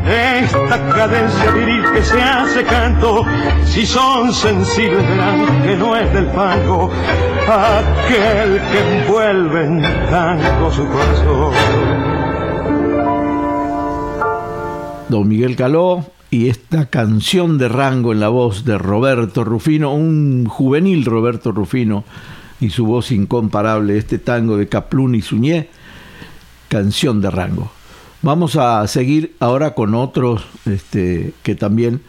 Esta 0.07 0.89
cadencia 0.95 1.51
viril 1.51 1.83
que 1.93 2.01
se 2.01 2.21
hace 2.21 2.63
canto 2.63 3.25
si 3.65 3.85
son 3.85 4.33
sensibles 4.33 5.07
verán 5.07 5.63
que 5.63 5.75
no 5.75 5.95
es 5.95 6.11
del 6.13 6.27
fango. 6.27 6.89
Aquel 7.47 8.61
que 8.71 8.99
envuelve 8.99 9.65
en 9.65 9.81
tango 10.09 10.71
su 10.71 10.85
corazón. 10.87 11.53
Don 15.09 15.27
Miguel 15.27 15.55
Caló 15.55 16.05
y 16.29 16.49
esta 16.49 16.87
canción 16.87 17.57
de 17.57 17.69
rango 17.69 18.11
en 18.11 18.19
la 18.19 18.29
voz 18.29 18.65
de 18.65 18.77
Roberto 18.77 19.43
Rufino, 19.43 19.93
un 19.93 20.45
juvenil 20.45 21.05
Roberto 21.05 21.51
Rufino 21.51 22.03
y 22.59 22.69
su 22.69 22.85
voz 22.85 23.11
incomparable, 23.11 23.97
este 23.97 24.19
tango 24.19 24.57
de 24.57 24.67
Caplún 24.67 25.15
y 25.15 25.21
Suñé, 25.21 25.69
canción 26.67 27.21
de 27.21 27.29
rango. 27.31 27.71
Vamos 28.21 28.55
a 28.55 28.85
seguir 28.87 29.35
ahora 29.39 29.73
con 29.73 29.93
otros 29.95 30.45
este, 30.65 31.33
que 31.43 31.55
también 31.55 32.01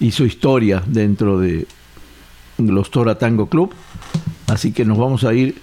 hizo 0.00 0.24
historia 0.24 0.82
dentro 0.86 1.38
de 1.38 1.66
los 2.58 2.90
Tora 2.90 3.18
Tango 3.18 3.48
Club. 3.48 3.72
Así 4.46 4.72
que 4.72 4.84
nos 4.84 4.98
vamos 4.98 5.24
a 5.24 5.32
ir 5.32 5.60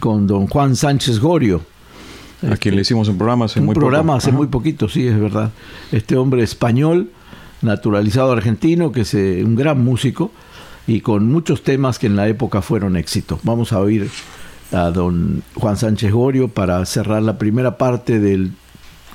con 0.00 0.26
don 0.26 0.46
Juan 0.46 0.76
Sánchez 0.76 1.18
Gorio. 1.18 1.62
A 2.48 2.56
quien 2.56 2.76
le 2.76 2.82
hicimos 2.82 3.08
un 3.08 3.16
programa 3.18 3.46
hace 3.46 3.58
un 3.58 3.66
muy 3.66 3.74
programa 3.74 4.12
poco. 4.12 4.16
hace 4.18 4.28
Ajá. 4.28 4.36
muy 4.36 4.46
poquito, 4.46 4.88
sí, 4.88 5.06
es 5.06 5.18
verdad. 5.18 5.50
Este 5.90 6.16
hombre 6.16 6.44
español, 6.44 7.10
naturalizado 7.62 8.30
argentino, 8.32 8.92
que 8.92 9.00
es 9.00 9.14
eh, 9.14 9.42
un 9.44 9.56
gran 9.56 9.82
músico 9.82 10.30
y 10.86 11.00
con 11.00 11.26
muchos 11.26 11.64
temas 11.64 11.98
que 11.98 12.06
en 12.06 12.14
la 12.16 12.28
época 12.28 12.62
fueron 12.62 12.96
éxito. 12.96 13.40
Vamos 13.42 13.72
a 13.72 13.80
oír 13.80 14.08
a 14.72 14.90
don 14.90 15.42
Juan 15.54 15.76
Sánchez 15.76 16.12
Gorio 16.12 16.48
para 16.48 16.84
cerrar 16.84 17.22
la 17.22 17.38
primera 17.38 17.78
parte 17.78 18.18
del 18.20 18.52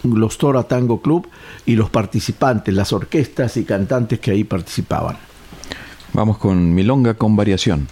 Los 0.03 0.37
Tora 0.37 0.63
Tango 0.63 1.01
Club 1.01 1.29
y 1.65 1.75
los 1.75 1.89
participantes, 1.89 2.73
las 2.73 2.93
orquestas 2.93 3.57
y 3.57 3.63
cantantes 3.63 4.19
que 4.19 4.31
ahí 4.31 4.43
participaban. 4.43 5.17
Vamos 6.13 6.37
con 6.37 6.73
Milonga 6.73 7.15
con 7.15 7.35
variación. 7.35 7.87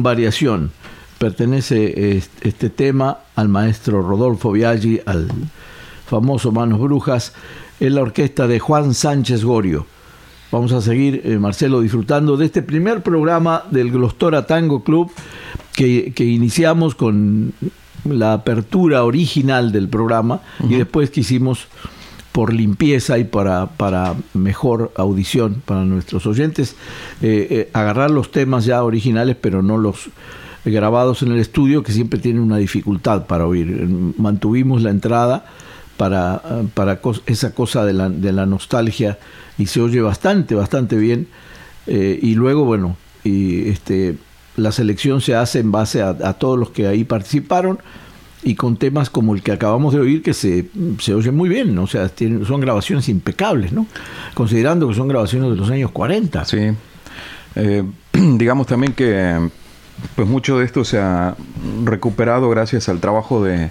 Con 0.00 0.02
variación. 0.02 0.70
Pertenece 1.18 2.16
est- 2.16 2.30
este 2.46 2.70
tema 2.70 3.18
al 3.36 3.48
maestro 3.48 4.00
Rodolfo 4.00 4.52
Biaggi, 4.52 5.00
al 5.04 5.28
famoso 6.06 6.50
Manos 6.52 6.80
Brujas, 6.80 7.34
en 7.80 7.94
la 7.94 8.00
orquesta 8.02 8.46
de 8.46 8.58
Juan 8.58 8.94
Sánchez 8.94 9.44
Gorio. 9.44 9.86
Vamos 10.50 10.72
a 10.72 10.80
seguir, 10.80 11.20
eh, 11.24 11.38
Marcelo, 11.38 11.80
disfrutando 11.82 12.36
de 12.38 12.46
este 12.46 12.62
primer 12.62 13.02
programa 13.02 13.64
del 13.70 13.90
Glostora 13.92 14.46
Tango 14.46 14.82
Club 14.82 15.10
que, 15.74 16.12
que 16.14 16.24
iniciamos 16.24 16.94
con 16.94 17.52
la 18.04 18.32
apertura 18.32 19.04
original 19.04 19.70
del 19.72 19.88
programa 19.88 20.40
y 20.68 20.74
después 20.76 21.10
quisimos, 21.10 21.66
por 22.32 22.52
limpieza 22.54 23.18
y 23.18 23.24
para, 23.24 23.66
para 23.66 24.14
mejor 24.34 24.92
audición 24.96 25.62
para 25.66 25.84
nuestros 25.84 26.26
oyentes, 26.26 26.76
eh, 27.22 27.46
eh, 27.50 27.70
agarrar 27.72 28.10
los 28.10 28.30
temas 28.30 28.64
ya 28.64 28.82
originales, 28.82 29.36
pero 29.40 29.62
no 29.62 29.78
los 29.78 30.10
grabados 30.64 31.22
en 31.22 31.32
el 31.32 31.38
estudio, 31.38 31.82
que 31.82 31.92
siempre 31.92 32.18
tienen 32.18 32.42
una 32.42 32.58
dificultad 32.58 33.26
para 33.26 33.46
oír. 33.46 33.88
Mantuvimos 34.16 34.82
la 34.82 34.90
entrada 34.90 35.44
para, 35.96 36.40
eh, 36.44 36.68
para 36.72 37.00
esa 37.26 37.54
cosa 37.54 37.84
de 37.84 37.92
la, 37.92 38.08
de 38.08 38.32
la 38.32 38.46
nostalgia 38.46 39.18
y 39.58 39.66
se 39.66 39.80
oye 39.80 40.00
bastante, 40.00 40.54
bastante 40.54 40.96
bien. 40.96 41.28
Eh, 41.86 42.18
y 42.22 42.34
luego, 42.34 42.64
bueno, 42.64 42.96
y 43.24 43.68
este, 43.68 44.16
la 44.56 44.72
selección 44.72 45.20
se 45.20 45.34
hace 45.34 45.58
en 45.58 45.72
base 45.72 46.02
a, 46.02 46.32
todos 46.34 46.58
los 46.58 46.70
que 46.70 46.86
ahí 46.86 47.04
participaron 47.04 47.78
y 48.42 48.54
con 48.54 48.76
temas 48.76 49.10
como 49.10 49.34
el 49.34 49.42
que 49.42 49.52
acabamos 49.52 49.92
de 49.92 50.00
oír 50.00 50.22
que 50.22 50.32
se, 50.32 50.70
se 50.98 51.12
oye 51.12 51.30
muy 51.30 51.50
bien, 51.50 51.74
¿no? 51.74 51.82
o 51.82 51.86
sea, 51.86 52.10
son 52.46 52.60
grabaciones 52.62 53.10
impecables, 53.10 53.72
¿no? 53.72 53.86
Considerando 54.32 54.88
que 54.88 54.94
son 54.94 55.08
grabaciones 55.08 55.50
de 55.50 55.56
los 55.56 55.68
años 55.70 55.90
40. 55.90 56.44
Sí. 56.46 56.70
Eh, 57.56 57.84
digamos 58.12 58.66
también 58.66 58.92
que 58.92 59.50
pues 60.14 60.28
mucho 60.28 60.58
de 60.58 60.64
esto 60.64 60.84
se 60.84 60.98
ha 60.98 61.34
recuperado 61.84 62.48
gracias 62.48 62.88
al 62.88 63.00
trabajo 63.00 63.44
de, 63.44 63.70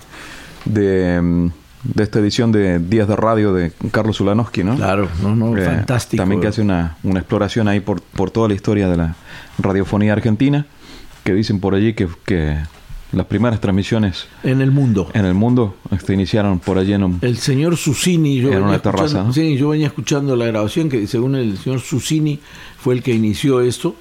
de, 0.66 1.20
mm, 1.22 1.48
de 1.84 2.04
esta 2.04 2.20
edición 2.20 2.52
de 2.52 2.80
Días 2.80 3.08
de 3.08 3.16
Radio 3.16 3.54
de 3.54 3.72
Carlos 3.92 4.20
Ulanowski, 4.22 4.64
¿no? 4.64 4.76
Claro, 4.76 5.10
no, 5.22 5.36
no, 5.36 5.58
Eh, 5.58 5.66
fantástico. 5.66 6.22
También 6.22 6.42
que 6.42 6.48
hace 6.48 6.62
una, 6.62 6.98
una 7.04 7.20
exploración 7.20 7.68
ahí 7.68 7.80
por, 7.80 8.02
por 8.02 8.32
toda 8.32 8.48
la 8.48 8.54
historia 8.54 8.88
de 8.90 8.98
la 8.98 9.16
radiofonía 9.58 10.14
argentina, 10.14 10.66
que 11.24 11.34
dicen 11.34 11.60
por 11.60 11.74
allí 11.74 11.94
que, 11.94 12.08
que 12.26 12.58
las 13.12 13.26
primeras 13.26 13.60
transmisiones 13.60 14.28
En 14.44 14.62
el 14.62 14.72
mundo. 14.72 15.10
en 15.14 15.26
el 15.26 15.34
mundo 15.34 15.76
este, 15.92 16.14
iniciaron 16.14 16.60
por 16.60 16.78
allí 16.78 16.94
en 16.94 17.04
un... 17.04 17.18
El 17.22 17.38
señor 17.38 17.76
Susini, 17.78 18.40
yo 18.40 18.50
En 18.52 18.64
una 18.64 18.76
escuchando- 18.76 18.82
terraza, 18.98 19.24
¿no? 19.24 19.34
sí, 19.34 19.58
yo 19.58 19.70
venía 19.70 19.88
escuchando 19.88 20.36
la 20.36 20.46
grabación 20.46 20.90
que 20.90 21.08
según 21.08 21.36
el 21.36 21.58
señor 21.58 21.80
Susini 21.80 22.40
fue 22.78 22.94
el 22.96 23.02
que 23.04 23.12
inició 23.14 23.62
esto 23.62 23.96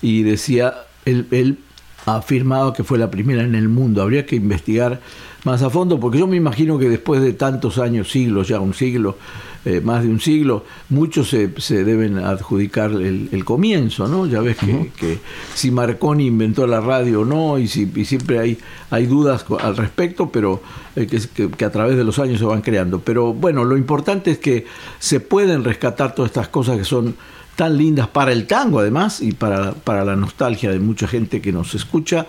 y 0.00 0.22
decía, 0.22 0.74
él, 1.04 1.26
él 1.32 1.58
afirmaba 2.06 2.72
que 2.72 2.84
fue 2.84 2.98
la 2.98 3.10
primera 3.10 3.42
en 3.42 3.54
el 3.54 3.68
mundo. 3.68 4.02
Habría 4.02 4.26
que 4.26 4.36
investigar 4.36 5.00
más 5.44 5.62
a 5.62 5.70
fondo 5.70 5.98
porque 5.98 6.18
yo 6.18 6.26
me 6.26 6.36
imagino 6.36 6.78
que 6.78 6.88
después 6.88 7.20
de 7.20 7.32
tantos 7.32 7.78
años, 7.78 8.10
siglos 8.10 8.48
ya, 8.48 8.60
un 8.60 8.74
siglo, 8.74 9.16
eh, 9.64 9.80
más 9.80 10.02
de 10.02 10.08
un 10.08 10.20
siglo, 10.20 10.64
muchos 10.88 11.28
se, 11.30 11.52
se 11.60 11.84
deben 11.84 12.18
adjudicar 12.18 12.90
el, 12.92 13.28
el 13.30 13.44
comienzo, 13.44 14.08
¿no? 14.08 14.26
Ya 14.26 14.40
ves 14.40 14.56
que, 14.56 14.90
que 14.96 15.18
si 15.54 15.70
Marconi 15.70 16.26
inventó 16.26 16.66
la 16.66 16.80
radio 16.80 17.20
o 17.20 17.24
no, 17.24 17.58
y, 17.58 17.68
si, 17.68 17.90
y 17.94 18.04
siempre 18.04 18.38
hay, 18.40 18.58
hay 18.90 19.06
dudas 19.06 19.44
al 19.60 19.76
respecto, 19.76 20.30
pero 20.30 20.62
eh, 20.96 21.06
que, 21.06 21.20
que- 21.34 21.48
que 21.50 21.64
a 21.64 21.70
través 21.70 21.96
de 21.96 22.02
los 22.04 22.18
años 22.18 22.38
se 22.40 22.44
van 22.44 22.60
creando. 22.62 23.00
Pero 23.00 23.32
bueno, 23.32 23.64
lo 23.64 23.76
importante 23.76 24.32
es 24.32 24.38
que 24.38 24.66
se 24.98 25.20
pueden 25.20 25.62
rescatar 25.64 26.14
todas 26.14 26.30
estas 26.30 26.48
cosas 26.48 26.76
que 26.78 26.84
son 26.84 27.14
tan 27.54 27.76
lindas 27.76 28.08
para 28.08 28.32
el 28.32 28.46
tango 28.46 28.78
además 28.80 29.20
y 29.20 29.32
para, 29.32 29.72
para 29.72 30.04
la 30.04 30.16
nostalgia 30.16 30.70
de 30.70 30.78
mucha 30.80 31.06
gente 31.06 31.40
que 31.40 31.52
nos 31.52 31.74
escucha 31.74 32.26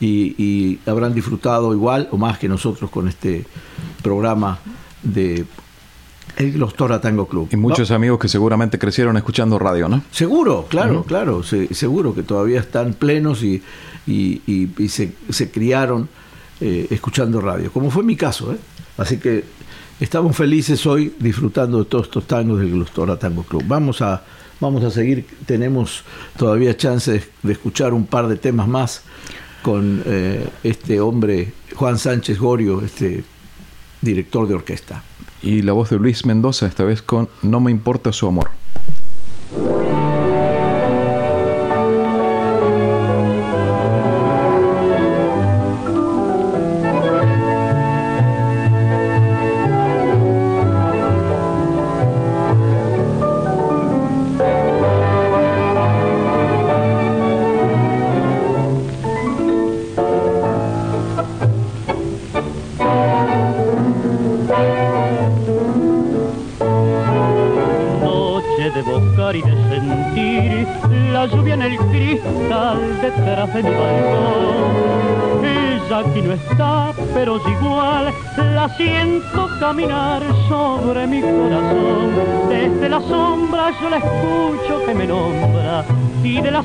y, 0.00 0.34
y 0.42 0.78
habrán 0.86 1.14
disfrutado 1.14 1.72
igual 1.72 2.08
o 2.12 2.16
más 2.18 2.38
que 2.38 2.48
nosotros 2.48 2.90
con 2.90 3.08
este 3.08 3.44
programa 4.02 4.58
de 5.02 5.44
el 6.36 6.52
Glostora 6.52 7.00
Tango 7.00 7.26
Club. 7.26 7.48
Y 7.52 7.56
muchos 7.56 7.90
amigos 7.90 8.18
que 8.18 8.28
seguramente 8.28 8.78
crecieron 8.78 9.16
escuchando 9.16 9.58
radio, 9.58 9.88
¿no? 9.88 10.02
Seguro, 10.10 10.66
claro, 10.68 11.02
claro, 11.04 11.42
se- 11.42 11.72
seguro 11.74 12.14
que 12.14 12.22
todavía 12.22 12.60
están 12.60 12.92
plenos 12.92 13.42
y, 13.42 13.62
y- 14.06 14.42
y- 14.46 14.68
y 14.76 14.88
se, 14.88 15.14
se 15.30 15.50
criaron 15.50 16.08
eh, 16.60 16.88
escuchando 16.90 17.40
radio, 17.40 17.72
como 17.72 17.90
fue 17.90 18.02
mi 18.02 18.16
caso. 18.16 18.52
¿eh? 18.52 18.56
Así 18.98 19.16
que 19.18 19.44
estamos 19.98 20.36
felices 20.36 20.84
hoy 20.86 21.14
disfrutando 21.18 21.78
de 21.78 21.84
todos 21.86 22.04
estos 22.06 22.26
tangos 22.26 22.58
del 22.58 22.70
Glostora 22.70 23.18
Tango 23.18 23.42
Club. 23.44 23.62
Vamos 23.66 24.02
a, 24.02 24.22
vamos 24.60 24.84
a 24.84 24.90
seguir, 24.90 25.26
tenemos 25.46 26.02
todavía 26.36 26.76
chance 26.76 27.12
de, 27.12 27.22
de 27.42 27.52
escuchar 27.52 27.94
un 27.94 28.04
par 28.04 28.28
de 28.28 28.36
temas 28.36 28.68
más 28.68 29.02
con 29.66 30.00
eh, 30.06 30.48
este 30.62 31.00
hombre, 31.00 31.52
Juan 31.74 31.98
Sánchez 31.98 32.38
Gorio, 32.38 32.82
este 32.82 33.24
director 34.00 34.46
de 34.46 34.54
orquesta. 34.54 35.02
Y 35.42 35.62
la 35.62 35.72
voz 35.72 35.90
de 35.90 35.98
Luis 35.98 36.24
Mendoza, 36.24 36.68
esta 36.68 36.84
vez 36.84 37.02
con 37.02 37.28
No 37.42 37.58
me 37.58 37.72
importa 37.72 38.12
su 38.12 38.28
amor. 38.28 38.50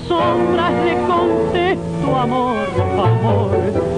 Sombras 0.08 0.74
le 0.86 0.93
contesto 1.08 2.16
amor, 2.16 2.68
amor. 2.97 3.52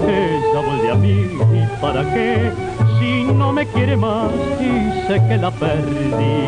Ella 0.06 0.60
vuelve 0.66 0.90
a 0.90 0.94
mí 0.94 1.28
y 1.52 1.80
para 1.80 2.02
qué 2.12 2.52
si 2.98 3.24
no 3.24 3.52
me 3.52 3.66
quiere 3.66 3.96
más 3.96 4.30
y 4.60 5.06
sé 5.06 5.22
que 5.28 5.36
la 5.36 5.50
perdí. 5.50 6.46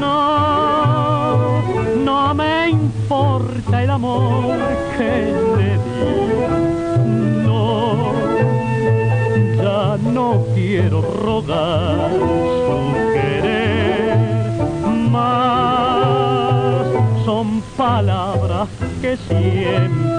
No, 0.00 1.62
no 2.04 2.34
me 2.34 2.70
importa 2.70 3.82
el 3.82 3.90
amor 3.90 4.56
que 4.96 5.32
le 5.58 5.72
di. 5.84 5.98
No, 7.46 8.12
ya 9.62 9.96
no 10.12 10.44
quiero 10.54 11.02
rogar 11.02 12.07
que 19.08 19.16
siempre 19.16 20.17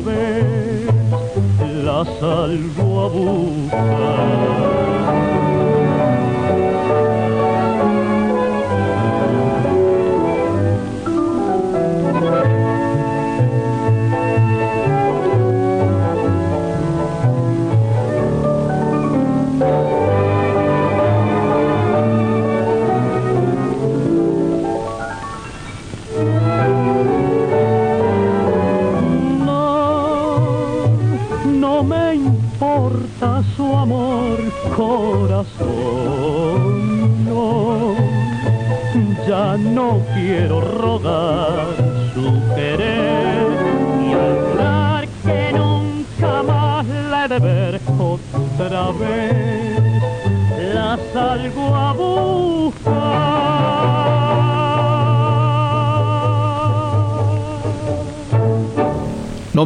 vez, 0.00 0.86
la 1.84 2.04
salgo 2.20 3.00
a 3.00 3.08
buscar. 3.08 4.93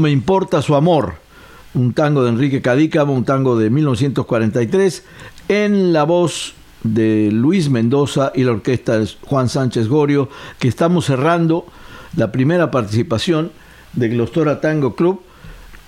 Me 0.01 0.11
importa 0.13 0.63
su 0.63 0.77
amor, 0.77 1.15
un 1.75 1.93
tango 1.93 2.23
de 2.23 2.31
Enrique 2.31 2.63
Cadícamo, 2.63 3.13
un 3.13 3.25
tango 3.25 3.59
de 3.59 3.69
1943, 3.69 5.05
en 5.49 5.93
la 5.93 6.05
voz 6.05 6.55
de 6.85 7.31
Luis 7.33 7.69
Mendoza 7.69 8.31
y 8.35 8.45
la 8.45 8.53
orquesta 8.53 8.99
de 8.99 9.09
Juan 9.23 9.49
Sánchez 9.49 9.89
Gorio, 9.89 10.29
que 10.61 10.69
estamos 10.69 11.07
cerrando 11.07 11.67
la 12.17 12.31
primera 12.31 12.71
participación 12.71 13.51
de 13.95 14.09
Glostora 14.09 14.61
Tango 14.61 14.95
Club. 14.95 15.21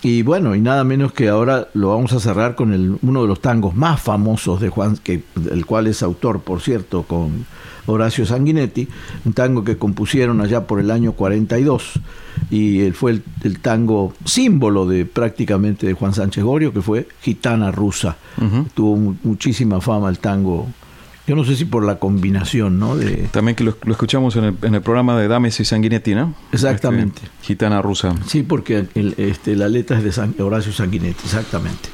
Y 0.03 0.22
bueno, 0.22 0.55
y 0.55 0.61
nada 0.61 0.82
menos 0.82 1.12
que 1.12 1.28
ahora 1.28 1.68
lo 1.74 1.90
vamos 1.90 2.12
a 2.12 2.20
cerrar 2.20 2.55
con 2.55 2.72
el, 2.72 2.96
uno 3.03 3.22
de 3.22 3.28
los 3.28 3.40
tangos 3.40 3.74
más 3.74 4.01
famosos 4.01 4.61
de 4.61 4.70
Juan, 4.70 4.96
que, 4.96 5.22
el 5.51 5.66
cual 5.66 5.86
es 5.88 6.03
autor, 6.03 6.40
por 6.40 6.62
cierto, 6.62 7.03
con 7.03 7.44
Horacio 7.86 8.24
Sanguinetti, 8.24 8.88
un 9.24 9.32
tango 9.32 9.62
que 9.62 9.76
compusieron 9.76 10.40
allá 10.40 10.66
por 10.66 10.80
el 10.80 10.90
año 10.90 11.12
42 11.12 12.01
y 12.51 12.90
fue 12.92 13.12
el, 13.12 13.22
el, 13.42 13.61
tango 13.61 14.14
símbolo 14.24 14.86
de 14.86 15.05
prácticamente 15.05 15.86
de 15.86 15.92
Juan 15.92 16.14
Sánchez 16.14 16.42
Gorio, 16.44 16.72
que 16.72 16.80
fue 16.80 17.07
Gitana 17.20 17.70
Rusa. 17.70 18.16
Uh 18.38 18.44
-huh. 18.44 18.66
Tuvo 18.74 18.96
mu 18.96 19.14
muchísima 19.22 19.80
fama 19.80 20.09
el 20.09 20.18
tango. 20.18 20.68
Yo 21.27 21.37
no 21.37 21.45
sé 21.45 21.55
si 21.55 21.64
por 21.64 21.85
la 21.85 21.99
combinación, 21.99 22.79
¿no? 22.79 22.97
De... 22.97 23.29
También 23.31 23.55
que 23.55 23.62
lo, 23.62 23.77
lo 23.85 23.93
escuchamos 23.93 24.37
en 24.37 24.45
el, 24.45 24.57
en 24.62 24.75
el, 24.75 24.83
programa 24.83 25.18
de 25.18 25.29
Dames 25.29 25.61
y 25.61 25.64
Sanguinetti, 25.64 26.14
¿no? 26.14 26.35
Exactamente. 26.53 27.23
Este, 27.23 27.47
Gitana 27.47 27.83
Rusa. 27.83 28.14
Sí, 28.27 28.43
porque 28.43 28.87
el, 28.95 29.14
este, 29.16 29.55
la 29.55 29.68
letra 29.68 29.99
es 29.99 30.05
de 30.05 30.12
San, 30.12 30.35
Horacio 30.41 30.73
Sanguinetti, 30.73 31.23
exactamente. 31.25 31.89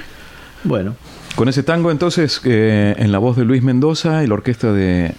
Bueno. 0.64 0.95
Con 1.35 1.49
ese 1.49 1.62
tango, 1.62 1.91
entonces, 1.91 2.41
eh, 2.45 2.95
en 2.99 3.12
la 3.12 3.18
voz 3.18 3.37
de 3.37 3.45
Luis 3.45 3.62
Mendoza 3.62 4.24
y 4.24 4.27
la 4.27 4.35
orquesta 4.35 4.72
de 4.72 5.14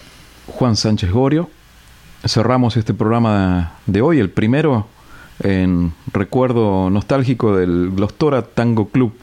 Juan 0.48 0.76
Sánchez 0.76 1.12
Gorio, 1.12 1.50
cerramos 2.26 2.76
este 2.76 2.94
programa 2.94 3.74
de 3.86 4.02
hoy, 4.02 4.20
el 4.20 4.30
primero 4.30 4.88
en 5.44 5.94
recuerdo 6.12 6.90
nostálgico 6.90 7.56
del 7.56 7.92
Glostora 7.92 8.42
Tango 8.42 8.90
Club. 8.90 9.14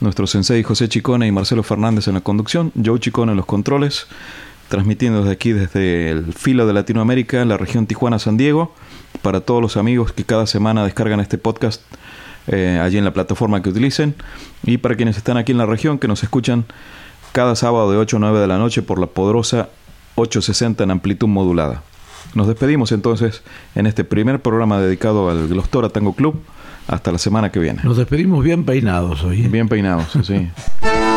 Nuestro 0.00 0.26
sensei 0.26 0.62
José 0.62 0.88
Chicone 0.88 1.26
y 1.26 1.32
Marcelo 1.32 1.62
Fernández 1.62 2.08
en 2.08 2.14
la 2.14 2.22
conducción, 2.22 2.72
Joe 2.82 2.98
Chicone 2.98 3.32
en 3.32 3.36
los 3.36 3.44
controles, 3.44 4.06
transmitiendo 4.70 5.18
desde 5.18 5.32
aquí, 5.32 5.52
desde 5.52 6.10
el 6.10 6.32
filo 6.32 6.66
de 6.66 6.72
Latinoamérica, 6.72 7.44
la 7.44 7.58
región 7.58 7.86
Tijuana-San 7.86 8.38
Diego, 8.38 8.74
para 9.20 9.42
todos 9.42 9.60
los 9.60 9.76
amigos 9.76 10.12
que 10.12 10.24
cada 10.24 10.46
semana 10.46 10.84
descargan 10.84 11.20
este 11.20 11.36
podcast 11.36 11.82
eh, 12.46 12.80
allí 12.82 12.96
en 12.96 13.04
la 13.04 13.12
plataforma 13.12 13.62
que 13.62 13.68
utilicen, 13.68 14.14
y 14.62 14.78
para 14.78 14.94
quienes 14.94 15.18
están 15.18 15.36
aquí 15.36 15.52
en 15.52 15.58
la 15.58 15.66
región, 15.66 15.98
que 15.98 16.08
nos 16.08 16.22
escuchan 16.22 16.64
cada 17.32 17.54
sábado 17.54 17.90
de 17.90 17.98
8 17.98 18.16
a 18.16 18.20
9 18.20 18.40
de 18.40 18.46
la 18.46 18.56
noche 18.56 18.80
por 18.80 18.98
la 18.98 19.06
poderosa 19.06 19.68
860 20.14 20.82
en 20.82 20.92
amplitud 20.92 21.28
modulada. 21.28 21.82
Nos 22.34 22.46
despedimos 22.46 22.92
entonces 22.92 23.42
en 23.74 23.86
este 23.86 24.04
primer 24.04 24.40
programa 24.40 24.80
dedicado 24.80 25.28
al 25.28 25.48
Glostora 25.48 25.90
Tango 25.90 26.14
Club. 26.14 26.40
Hasta 26.90 27.12
la 27.12 27.18
semana 27.18 27.52
que 27.52 27.60
viene. 27.60 27.80
Nos 27.84 27.96
despedimos 27.96 28.42
bien 28.42 28.64
peinados 28.64 29.22
hoy. 29.22 29.44
¿eh? 29.44 29.48
Bien 29.48 29.68
peinados, 29.68 30.08
sí. 30.24 30.50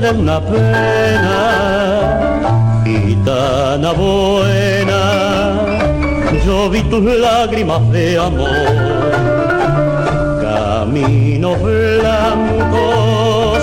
de 0.00 0.10
una 0.12 0.40
pena, 0.40 1.34
gitana 2.84 3.92
buena, 3.92 5.00
yo 6.46 6.70
vi 6.70 6.82
tus 6.84 7.02
lágrimas 7.02 7.90
de 7.90 8.16
amor, 8.18 8.48
caminos 10.40 11.60
blancos, 11.60 13.58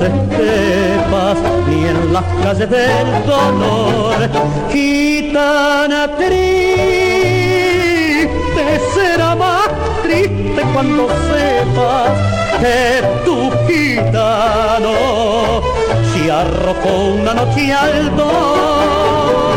Estepas, 0.00 1.38
ni 1.68 1.86
en 1.86 2.12
las 2.12 2.24
calles 2.42 2.70
del 2.70 3.26
dolor. 3.26 4.16
Gitana 4.70 6.08
triste 6.16 6.70
será 8.94 9.34
más 9.34 9.68
triste 10.02 10.62
cuando 10.72 11.08
sepas 11.08 12.10
que 12.60 13.02
tu 13.24 13.50
gitano 13.66 14.92
se 16.12 16.30
arrojó 16.30 16.92
una 17.14 17.32
noche 17.34 17.72
alto 17.72 19.49